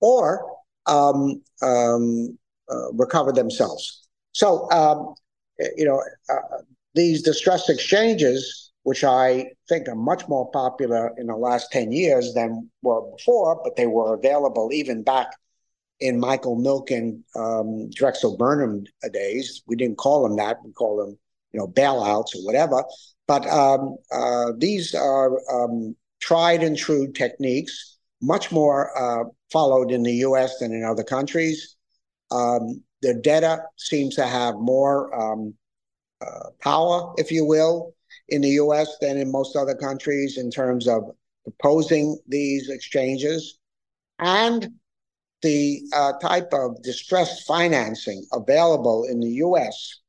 [0.00, 0.46] or
[0.86, 2.38] um, um,
[2.92, 4.06] recover themselves.
[4.32, 5.14] So, um,
[5.76, 6.58] you know, uh,
[6.94, 12.34] these distress exchanges, which I think are much more popular in the last 10 years
[12.34, 15.28] than were before, but they were available even back
[16.00, 19.62] in Michael Milken, um, Drexel Burnham days.
[19.66, 20.56] We didn't call them that.
[20.64, 21.18] We call them,
[21.52, 22.82] you know, bailouts or whatever.
[23.26, 30.02] But um, uh, these are um, tried and true techniques, much more uh, followed in
[30.02, 30.58] the U.S.
[30.58, 31.76] than in other countries.
[32.30, 35.54] Um, the debtor seems to have more um,
[36.20, 37.94] uh, power, if you will,
[38.28, 41.10] in the US than in most other countries in terms of
[41.44, 43.58] proposing these exchanges.
[44.18, 44.68] And
[45.42, 50.00] the uh, type of distressed financing available in the US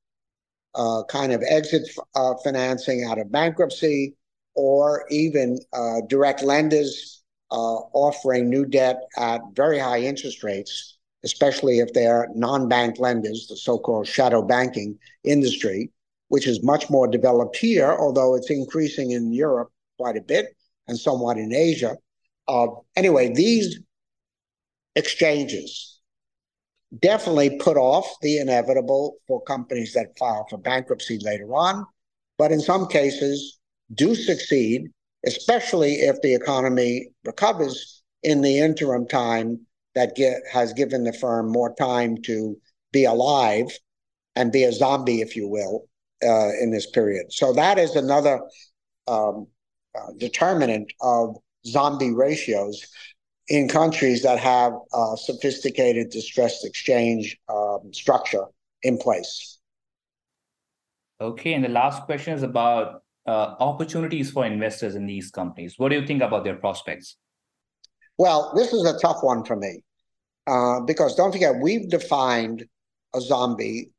[0.76, 4.16] uh, kind of exit uh, financing out of bankruptcy,
[4.56, 11.80] or even uh, direct lenders uh, offering new debt at very high interest rates, especially
[11.80, 15.92] if they're non-bank lenders, the so-called shadow banking industry,
[16.30, 20.48] which is much more developed here, although it's increasing in Europe quite a bit
[20.88, 21.96] and somewhat in Asia.
[22.48, 23.80] Uh, anyway, these
[24.96, 26.00] exchanges
[27.00, 31.86] definitely put off the inevitable for companies that file for bankruptcy later on,
[32.38, 33.60] but in some cases
[33.94, 34.90] do succeed,
[35.26, 39.60] especially if the economy recovers in the interim time
[39.96, 42.58] that get, has given the firm more time to
[42.92, 43.68] be alive
[44.36, 45.88] and be a zombie, if you will,
[46.24, 47.32] uh, in this period.
[47.32, 48.42] So that is another
[49.08, 49.48] um,
[49.96, 51.36] uh, determinant of
[51.66, 52.86] zombie ratios
[53.48, 54.74] in countries that have
[55.18, 58.46] sophisticated distressed exchange um, structure
[58.84, 59.60] in place.
[61.20, 65.76] Okay, and the last question is about uh, opportunities for investors in these companies.
[65.78, 67.18] What do you think about their prospects?
[68.18, 69.84] Well, this is a tough one for me
[70.47, 72.66] uh, because don't forget, we've defined
[73.16, 73.91] a zombie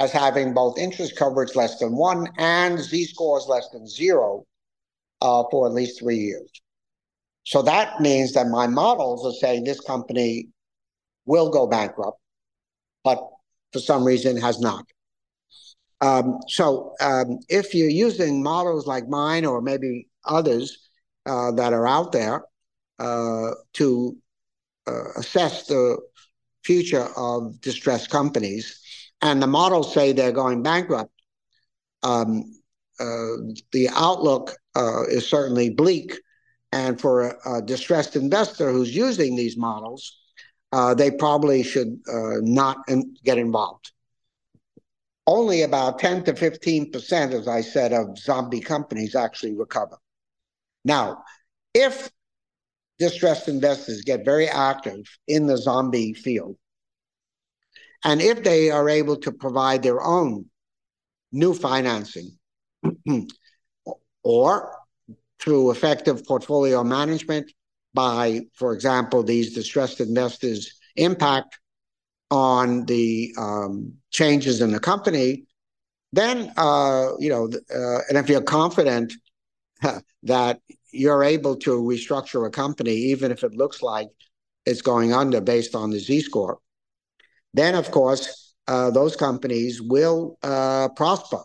[0.00, 4.44] as having both interest coverage less than one and Z scores less than zero
[5.22, 6.50] uh, for at least three years.
[7.44, 10.48] So that means that my models are saying this company
[11.26, 12.18] will go bankrupt,
[13.04, 13.18] but
[13.72, 14.84] for some reason has not.
[16.00, 20.76] Um, so um, if you're using models like mine or maybe others
[21.24, 22.42] uh, that are out there
[22.98, 24.16] to
[24.86, 25.98] uh, assess the
[26.64, 28.80] future of distressed companies,
[29.22, 31.12] and the models say they're going bankrupt,
[32.02, 32.44] um,
[32.98, 33.36] uh,
[33.72, 36.18] the outlook uh, is certainly bleak
[36.72, 40.18] and for a, a distressed investor who's using these models,
[40.72, 43.92] uh, they probably should uh, not in, get involved.
[45.26, 49.96] Only about 10 to 15%, as I said, of zombie companies actually recover.
[50.84, 51.24] Now,
[51.74, 52.10] if
[52.98, 56.56] distressed investors get very active in the zombie field,
[58.04, 60.46] and if they are able to provide their own
[61.32, 62.38] new financing,
[64.22, 64.72] or
[65.40, 67.52] through effective portfolio management
[67.94, 71.58] by, for example, these distressed investors' impact
[72.30, 75.44] on the um, changes in the company,
[76.12, 79.12] then, uh, you know, uh, and if you're confident
[80.22, 80.60] that
[80.92, 84.08] you're able to restructure a company, even if it looks like
[84.64, 86.58] it's going under based on the Z score,
[87.54, 91.42] then of course, uh, those companies will uh, prosper.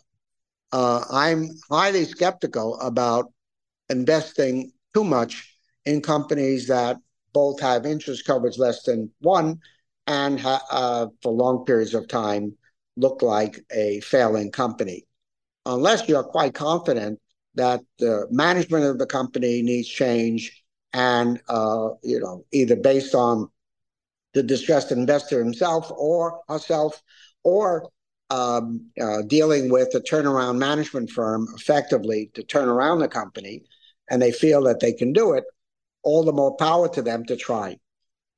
[0.72, 3.32] Uh, I'm highly skeptical about
[3.90, 6.98] investing too much in companies that
[7.34, 9.60] both have interest coverage less than one
[10.08, 12.56] and ha- uh, for long periods of time
[12.98, 15.06] look like a failing company.
[15.66, 17.20] Unless you're quite confident
[17.56, 23.50] that the management of the company needs change and uh, you know either based on
[24.34, 27.02] the distressed investor himself or herself
[27.44, 27.90] or
[28.30, 33.64] um, uh, dealing with a turnaround management firm effectively to turn around the company
[34.10, 35.44] and they feel that they can do it,
[36.04, 37.76] all the more power to them to try.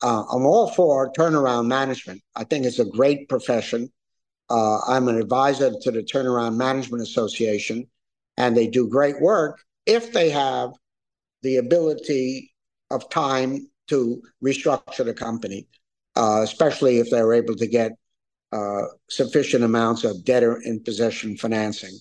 [0.02, 2.22] Uh, I'm all for turnaround management.
[2.36, 3.92] I think it's a great profession.
[4.50, 7.88] Uh, I'm an advisor to the Turnaround Management Association,
[8.38, 10.72] and they do great work if they have
[11.42, 12.52] the ability
[12.90, 15.68] of time to restructure the company,
[16.16, 17.92] uh, especially if they're able to get
[18.52, 21.98] uh, sufficient amounts of debtor in possession financing,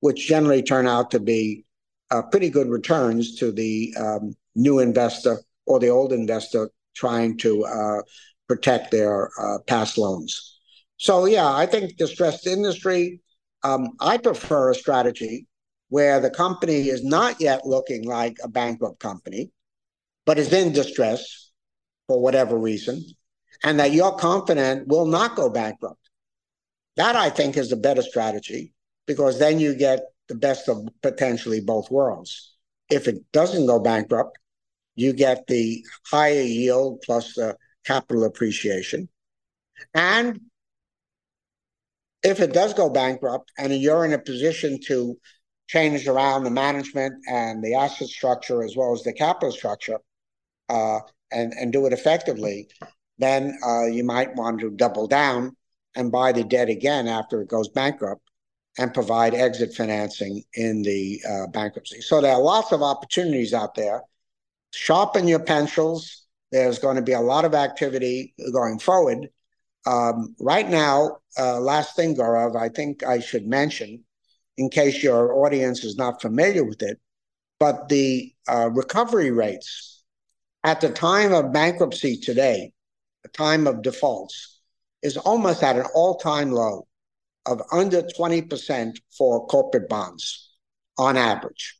[0.00, 1.64] which generally turn out to be
[2.10, 7.64] uh, pretty good returns to the um, new investor or the old investor trying to
[7.64, 8.02] uh,
[8.48, 10.60] protect their uh, past loans.
[10.96, 13.20] So, yeah, I think distressed industry,
[13.64, 15.46] um, I prefer a strategy
[15.88, 19.50] where the company is not yet looking like a bankrupt company,
[20.24, 21.50] but is in distress
[22.08, 23.04] for whatever reason,
[23.62, 26.00] and that you're confident will not go bankrupt.
[26.96, 28.72] That I think is a better strategy
[29.06, 32.54] because then you get the best of potentially both worlds.
[32.90, 34.38] If it doesn't go bankrupt,
[34.94, 39.08] you get the higher yield plus the capital appreciation.
[39.94, 40.40] And
[42.22, 45.16] if it does go bankrupt and you're in a position to
[45.66, 49.98] change around the management and the asset structure as well as the capital structure
[50.68, 51.00] uh,
[51.32, 52.68] and, and do it effectively,
[53.18, 55.56] then uh, you might want to double down
[55.94, 58.22] and buy the debt again after it goes bankrupt
[58.78, 62.00] and provide exit financing in the uh, bankruptcy.
[62.00, 64.02] So there are lots of opportunities out there.
[64.72, 66.26] Sharpen your pencils.
[66.52, 69.28] There's going to be a lot of activity going forward.
[69.86, 74.04] Um, right now, uh, last thing, Gaurav, I think I should mention,
[74.56, 76.98] in case your audience is not familiar with it,
[77.58, 80.02] but the uh, recovery rates
[80.64, 82.72] at the time of bankruptcy today,
[83.22, 84.60] the time of defaults,
[85.02, 86.86] is almost at an all time low
[87.46, 90.50] of under 20% for corporate bonds
[90.98, 91.78] on average.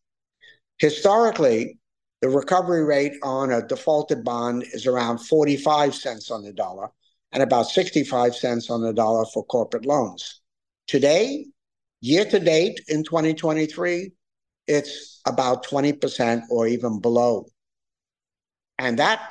[0.78, 1.78] Historically,
[2.20, 6.88] the recovery rate on a defaulted bond is around 45 cents on the dollar
[7.32, 10.40] and about 65 cents on the dollar for corporate loans.
[10.86, 11.46] Today,
[12.00, 14.12] year to date in 2023,
[14.66, 17.46] it's about 20% or even below.
[18.78, 19.30] And that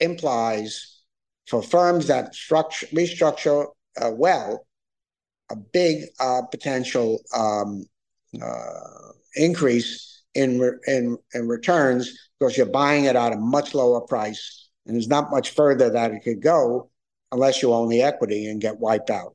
[0.00, 1.02] implies
[1.48, 3.66] for firms that structure, restructure
[4.00, 4.66] uh, well,
[5.50, 7.84] a big uh, potential um,
[8.40, 14.00] uh, increase in, re- in, in returns because you're buying it at a much lower
[14.00, 14.68] price.
[14.86, 16.90] And there's not much further that it could go
[17.32, 19.34] unless you own the equity and get wiped out.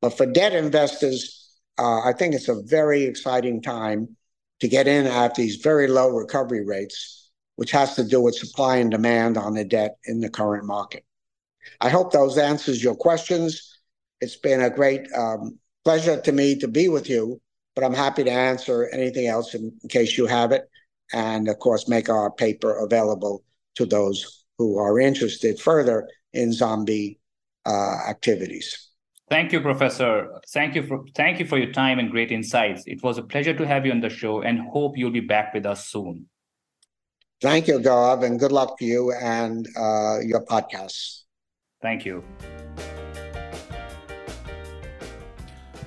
[0.00, 1.39] But for debt investors,
[1.80, 4.16] uh, I think it's a very exciting time
[4.60, 8.76] to get in at these very low recovery rates, which has to do with supply
[8.76, 11.04] and demand on the debt in the current market.
[11.80, 13.78] I hope those answers your questions.
[14.20, 17.40] It's been a great um, pleasure to me to be with you,
[17.74, 20.68] but I'm happy to answer anything else in, in case you have it.
[21.14, 23.42] And of course, make our paper available
[23.76, 27.18] to those who are interested further in zombie
[27.64, 28.89] uh, activities.
[29.30, 30.40] Thank you, Professor.
[30.52, 32.82] Thank you for thank you for your time and great insights.
[32.86, 35.54] It was a pleasure to have you on the show, and hope you'll be back
[35.54, 36.26] with us soon.
[37.40, 41.22] Thank you, Gaurav, and good luck to you and uh, your podcasts.
[41.80, 42.24] Thank you.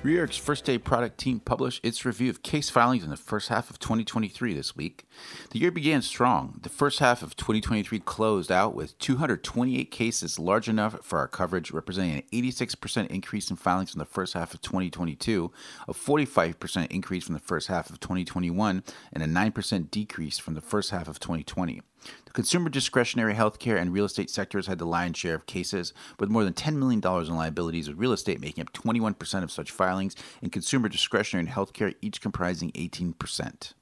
[0.04, 3.70] Reorg's First Day product team published its review of case filings in the first half
[3.70, 5.06] of 2023 this week.
[5.48, 6.60] The year began strong.
[6.62, 11.70] The first half of 2023 closed out with 228 cases large enough for our coverage,
[11.70, 15.50] representing an 86% increase in filings from the first half of 2022,
[15.88, 20.60] a 45% increase from the first half of 2021, and a 9% decrease from the
[20.60, 21.80] first half of 2020.
[22.26, 26.30] The consumer discretionary healthcare and real estate sectors had the lion's share of cases, with
[26.30, 30.14] more than $10 million in liabilities, with real estate making up 21% of such filings,
[30.42, 33.72] and consumer discretionary and healthcare each comprising 18%.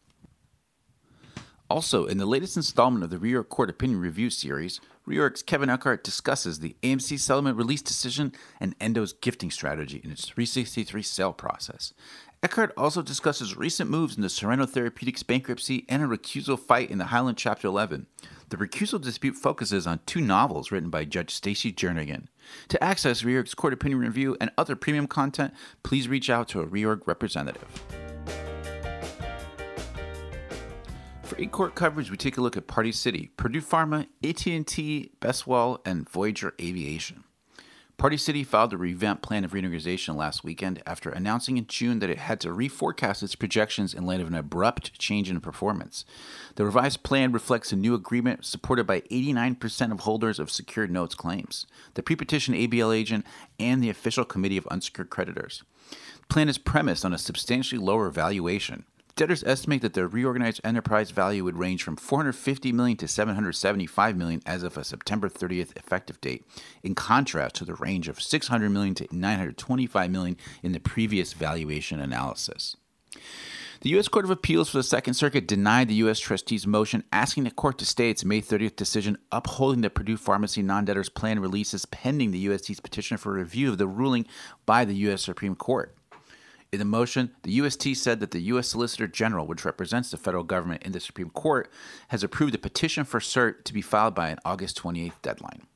[1.72, 6.04] Also, in the latest installment of the Reorg Court Opinion Review series, Reorg's Kevin Eckhart
[6.04, 11.94] discusses the AMC settlement release decision and Endo's gifting strategy in its 363 sale process.
[12.44, 16.98] Eckhart also discusses recent moves in the Sorrento Therapeutics bankruptcy and a recusal fight in
[16.98, 18.06] the Highland Chapter 11.
[18.48, 22.26] The recusal dispute focuses on two novels written by Judge Stacy Jernigan.
[22.66, 26.66] To access Reorg's court opinion review and other premium content, please reach out to a
[26.66, 27.68] Reorg representative.
[31.22, 36.10] For in-court coverage, we take a look at Party City, Purdue Pharma, AT&T, Bestwall, and
[36.10, 37.22] Voyager Aviation.
[38.02, 42.10] Party City filed a revamped plan of reorganization last weekend after announcing in June that
[42.10, 46.04] it had to reforecast its projections in light of an abrupt change in performance.
[46.56, 51.14] The revised plan reflects a new agreement supported by 89% of holders of secured notes
[51.14, 53.24] claims, the pre-petition ABL agent,
[53.60, 55.62] and the official committee of unsecured creditors.
[55.88, 58.84] The plan is premised on a substantially lower valuation.
[59.14, 64.40] Debtors estimate that the reorganized enterprise value would range from 450 million to 775 million
[64.46, 66.46] as of a September 30th effective date,
[66.82, 72.00] in contrast to the range of 600 million to 925 million in the previous valuation
[72.00, 72.76] analysis.
[73.82, 74.06] The U.S.
[74.08, 76.20] Court of Appeals for the Second Circuit denied the U.S.
[76.20, 80.62] trustee's motion asking the court to stay its May 30th decision upholding the Purdue Pharmacy
[80.62, 84.24] non debtors plan releases pending the UST's petition for review of the ruling
[84.66, 85.22] by the U.S.
[85.22, 85.96] Supreme Court.
[86.72, 88.68] In the motion, the UST said that the U.S.
[88.68, 91.70] Solicitor General, which represents the federal government in the Supreme Court,
[92.08, 95.66] has approved a petition for cert to be filed by an August 28th deadline.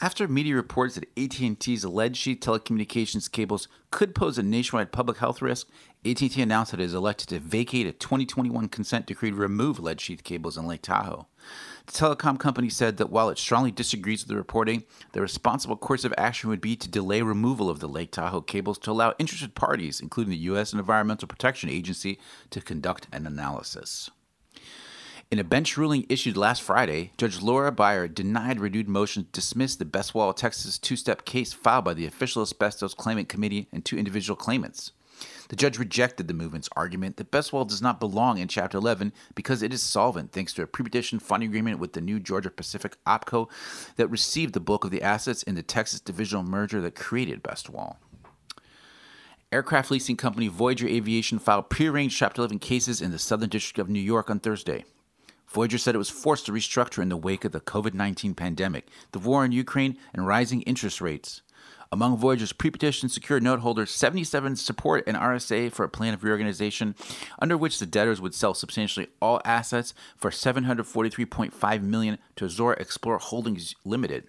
[0.00, 5.40] After media reports that AT&T's lead sheath telecommunications cables could pose a nationwide public health
[5.40, 5.68] risk,
[6.04, 10.00] AT&T announced that it is elected to vacate a 2021 consent decree to remove lead
[10.00, 11.28] sheath cables in Lake Tahoe.
[11.86, 16.04] The telecom company said that while it strongly disagrees with the reporting, the responsible course
[16.04, 19.54] of action would be to delay removal of the Lake Tahoe cables to allow interested
[19.54, 20.72] parties, including the U.S.
[20.72, 22.18] Environmental Protection Agency,
[22.50, 24.10] to conduct an analysis.
[25.30, 29.76] In a bench ruling issued last Friday, Judge Laura Beyer denied renewed motion to dismiss
[29.76, 33.98] the Bestwall, Texas two step case filed by the official asbestos claimant committee and two
[33.98, 34.92] individual claimants.
[35.48, 39.62] The judge rejected the movants' argument that Bestwall does not belong in Chapter 11 because
[39.62, 43.48] it is solvent thanks to a pre-petition funding agreement with the new Georgia Pacific OPCO
[43.96, 47.96] that received the bulk of the assets in the Texas divisional merger that created Bestwall.
[49.52, 53.88] Aircraft leasing company Voyager Aviation filed prearranged Chapter 11 cases in the Southern District of
[53.88, 54.84] New York on Thursday.
[55.46, 58.88] Voyager said it was forced to restructure in the wake of the COVID 19 pandemic,
[59.12, 61.42] the war in Ukraine, and rising interest rates.
[61.92, 66.94] Among Voyager's pre-petition secured note holders, 77 support an RSA for a plan of reorganization
[67.40, 73.18] under which the debtors would sell substantially all assets for 743.5 million to Azure Explorer
[73.18, 74.28] Holdings Limited.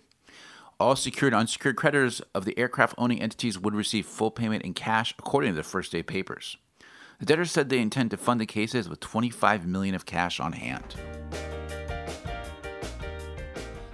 [0.79, 4.73] All secured and unsecured creditors of the aircraft owning entities would receive full payment in
[4.73, 6.57] cash according to the first day papers.
[7.19, 10.51] The debtors said they intend to fund the cases with 25 million of cash on
[10.51, 10.95] hand.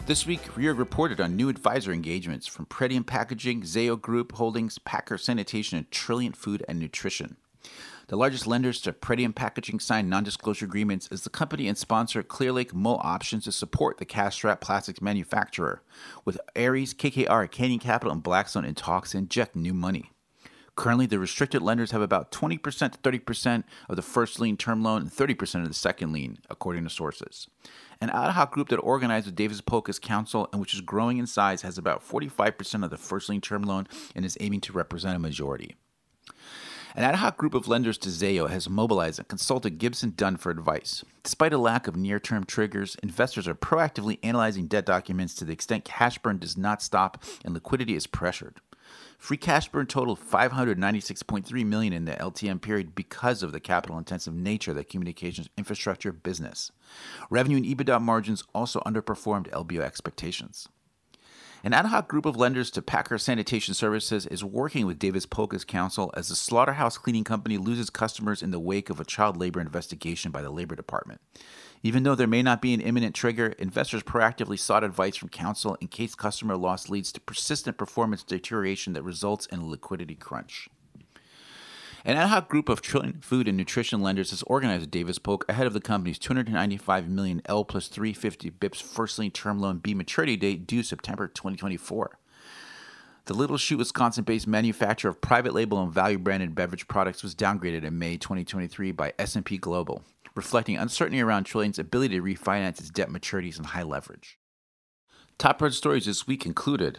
[0.07, 5.17] This week, Reorg reported on new advisor engagements from Pretium Packaging, Zayo Group Holdings, Packer
[5.17, 7.37] Sanitation, and Trilliant Food and Nutrition.
[8.07, 12.23] The largest lenders to Pretium Packaging signed non disclosure agreements as the company and sponsor
[12.23, 15.83] Clearlake Mull Options to support the cash wrap plastics manufacturer,
[16.25, 20.11] with Ares, KKR, Canyon Capital, and Blackstone in talks to inject new money.
[20.75, 25.01] Currently, the restricted lenders have about 20% to 30% of the first lien term loan
[25.01, 27.47] and 30% of the second lien, according to sources.
[27.99, 31.27] An ad hoc group that organized with Davis Polk counsel and which is growing in
[31.27, 35.15] size has about 45% of the first lien term loan and is aiming to represent
[35.15, 35.75] a majority.
[36.93, 40.49] An ad hoc group of lenders to Zayo has mobilized and consulted Gibson Dunn for
[40.49, 41.05] advice.
[41.23, 45.53] Despite a lack of near term triggers, investors are proactively analyzing debt documents to the
[45.53, 48.59] extent cash burn does not stop and liquidity is pressured.
[49.17, 54.33] Free cash burn totaled 596.3 million in the LTM period because of the capital intensive
[54.33, 56.71] nature of the communications infrastructure business.
[57.29, 60.67] Revenue and EBITDA margins also underperformed LBO expectations.
[61.63, 65.63] An ad hoc group of lenders to Packer Sanitation Services is working with Davis Polk's
[65.63, 69.61] counsel as the slaughterhouse cleaning company loses customers in the wake of a child labor
[69.61, 71.21] investigation by the Labor Department.
[71.83, 75.77] Even though there may not be an imminent trigger, investors proactively sought advice from counsel
[75.81, 80.69] in case customer loss leads to persistent performance deterioration that results in a liquidity crunch.
[82.03, 85.45] An ad hoc group of Trilliant Food and Nutrition lenders has organized a Davis Polk
[85.47, 89.93] ahead of the company's 295 million L plus 350 bips first lien term loan B
[89.93, 92.17] maturity date due September 2024.
[93.25, 97.83] The Little Chute, Wisconsin-based manufacturer of private label and value branded beverage products was downgraded
[97.83, 100.03] in May 2023 by S&P Global,
[100.33, 104.39] reflecting uncertainty around Trilliant's ability to refinance its debt maturities and high leverage.
[105.37, 106.97] Top red stories this week included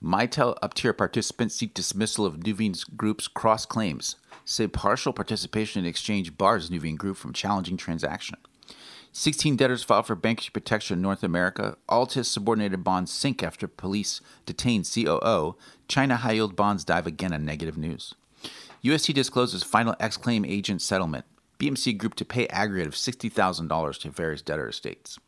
[0.00, 4.14] Mitel up-tier participants seek dismissal of Nuveen Group's cross claims
[4.44, 8.36] say partial participation in exchange bars Nuveen Group from challenging transaction.
[9.16, 11.76] 16 debtors filed for bankruptcy protection in North America.
[11.88, 15.54] Altus subordinated bonds sink after police detain COO.
[15.86, 18.16] China high yield bonds dive again on negative news.
[18.82, 21.24] UST discloses final X claim agent settlement.
[21.60, 25.20] BMC Group to pay aggregate of $60,000 to various debtor estates.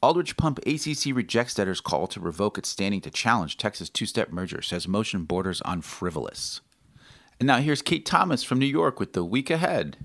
[0.00, 4.30] Aldrich Pump ACC rejects debtors' call to revoke its standing to challenge Texas two step
[4.30, 6.60] merger, says motion borders on frivolous.
[7.40, 9.96] And now here's Kate Thomas from New York with the week ahead.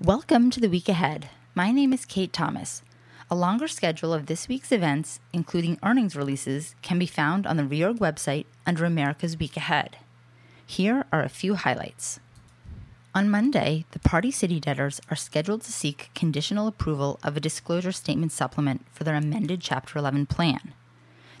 [0.00, 1.28] Welcome to the week ahead.
[1.58, 2.82] My name is Kate Thomas.
[3.28, 7.64] A longer schedule of this week's events, including earnings releases, can be found on the
[7.64, 9.96] Reorg website under America's Week Ahead.
[10.64, 12.20] Here are a few highlights.
[13.12, 17.90] On Monday, the party city debtors are scheduled to seek conditional approval of a disclosure
[17.90, 20.74] statement supplement for their amended Chapter 11 plan.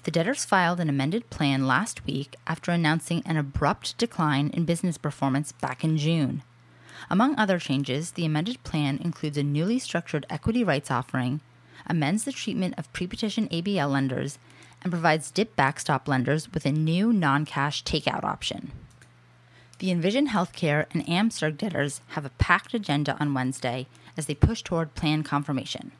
[0.02, 4.98] The debtors filed an amended plan last week after announcing an abrupt decline in business
[4.98, 6.42] performance back in June.
[7.10, 11.40] Among other changes, the amended plan includes a newly structured equity rights offering,
[11.86, 14.38] amends the treatment of pre-petition ABL lenders,
[14.82, 18.72] and provides DIP backstop lenders with a new non cash takeout option.
[19.78, 23.86] The Envision Healthcare and AmSurg debtors have a packed agenda on Wednesday
[24.16, 25.92] as they push toward plan confirmation.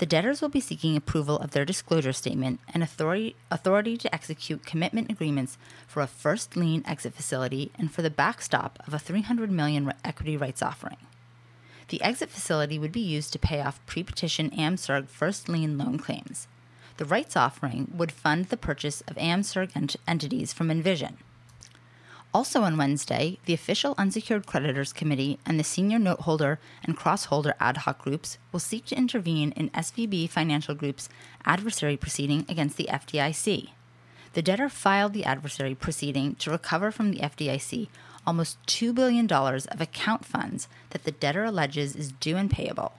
[0.00, 4.64] The debtors will be seeking approval of their disclosure statement and authority, authority to execute
[4.64, 9.50] commitment agreements for a first lien exit facility and for the backstop of a 300
[9.50, 10.96] million equity rights offering.
[11.88, 16.48] The exit facility would be used to pay off pre-petition AmSurg first lien loan claims.
[16.96, 21.18] The rights offering would fund the purchase of AmSurg ent- entities from Envision.
[22.32, 27.78] Also on Wednesday, the official Unsecured Creditors Committee and the Senior Noteholder and Crossholder ad
[27.78, 31.08] hoc groups will seek to intervene in SVB Financial Group's
[31.44, 33.70] adversary proceeding against the FDIC.
[34.34, 37.88] The debtor filed the adversary proceeding to recover from the FDIC
[38.24, 42.92] almost $2 billion of account funds that the debtor alleges is due and payable.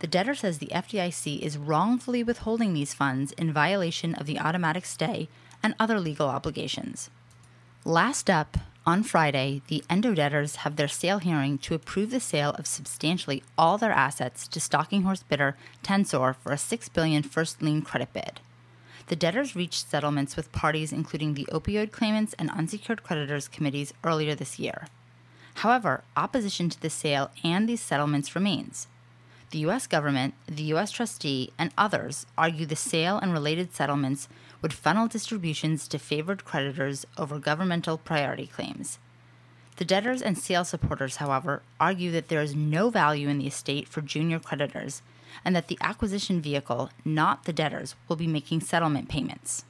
[0.00, 4.84] The debtor says the FDIC is wrongfully withholding these funds in violation of the automatic
[4.84, 5.28] stay
[5.62, 7.08] and other legal obligations.
[7.86, 8.56] Last up,
[8.86, 13.42] on Friday, the endo debtors have their sale hearing to approve the sale of substantially
[13.58, 18.14] all their assets to stalking horse bidder Tensor for a $6 billion first lien credit
[18.14, 18.40] bid.
[19.08, 24.34] The debtors reached settlements with parties including the opioid claimants and unsecured creditors committees earlier
[24.34, 24.88] this year.
[25.56, 28.86] However, opposition to the sale and these settlements remains.
[29.50, 29.86] The U.S.
[29.86, 30.90] government, the U.S.
[30.90, 34.26] trustee, and others argue the sale and related settlements
[34.64, 38.98] would funnel distributions to favored creditors over governmental priority claims.
[39.76, 43.86] The debtors and sale supporters, however, argue that there is no value in the estate
[43.88, 45.02] for junior creditors
[45.44, 49.66] and that the acquisition vehicle, not the debtors, will be making settlement payments.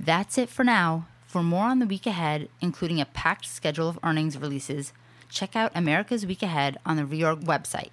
[0.00, 1.06] That's it for now.
[1.28, 4.92] For more on the week ahead, including a packed schedule of earnings releases,
[5.28, 7.90] check out America's Week Ahead on the Reorg website.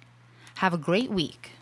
[0.56, 1.52] Have a great week.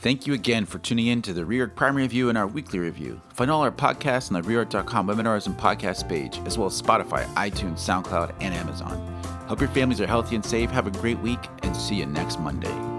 [0.00, 3.20] Thank you again for tuning in to the Reorg Primary View and our weekly review.
[3.34, 7.26] Find all our podcasts on the Reorg.com webinars and podcast page, as well as Spotify,
[7.34, 8.96] iTunes, SoundCloud, and Amazon.
[9.46, 10.70] Hope your families are healthy and safe.
[10.70, 12.89] Have a great week, and see you next Monday.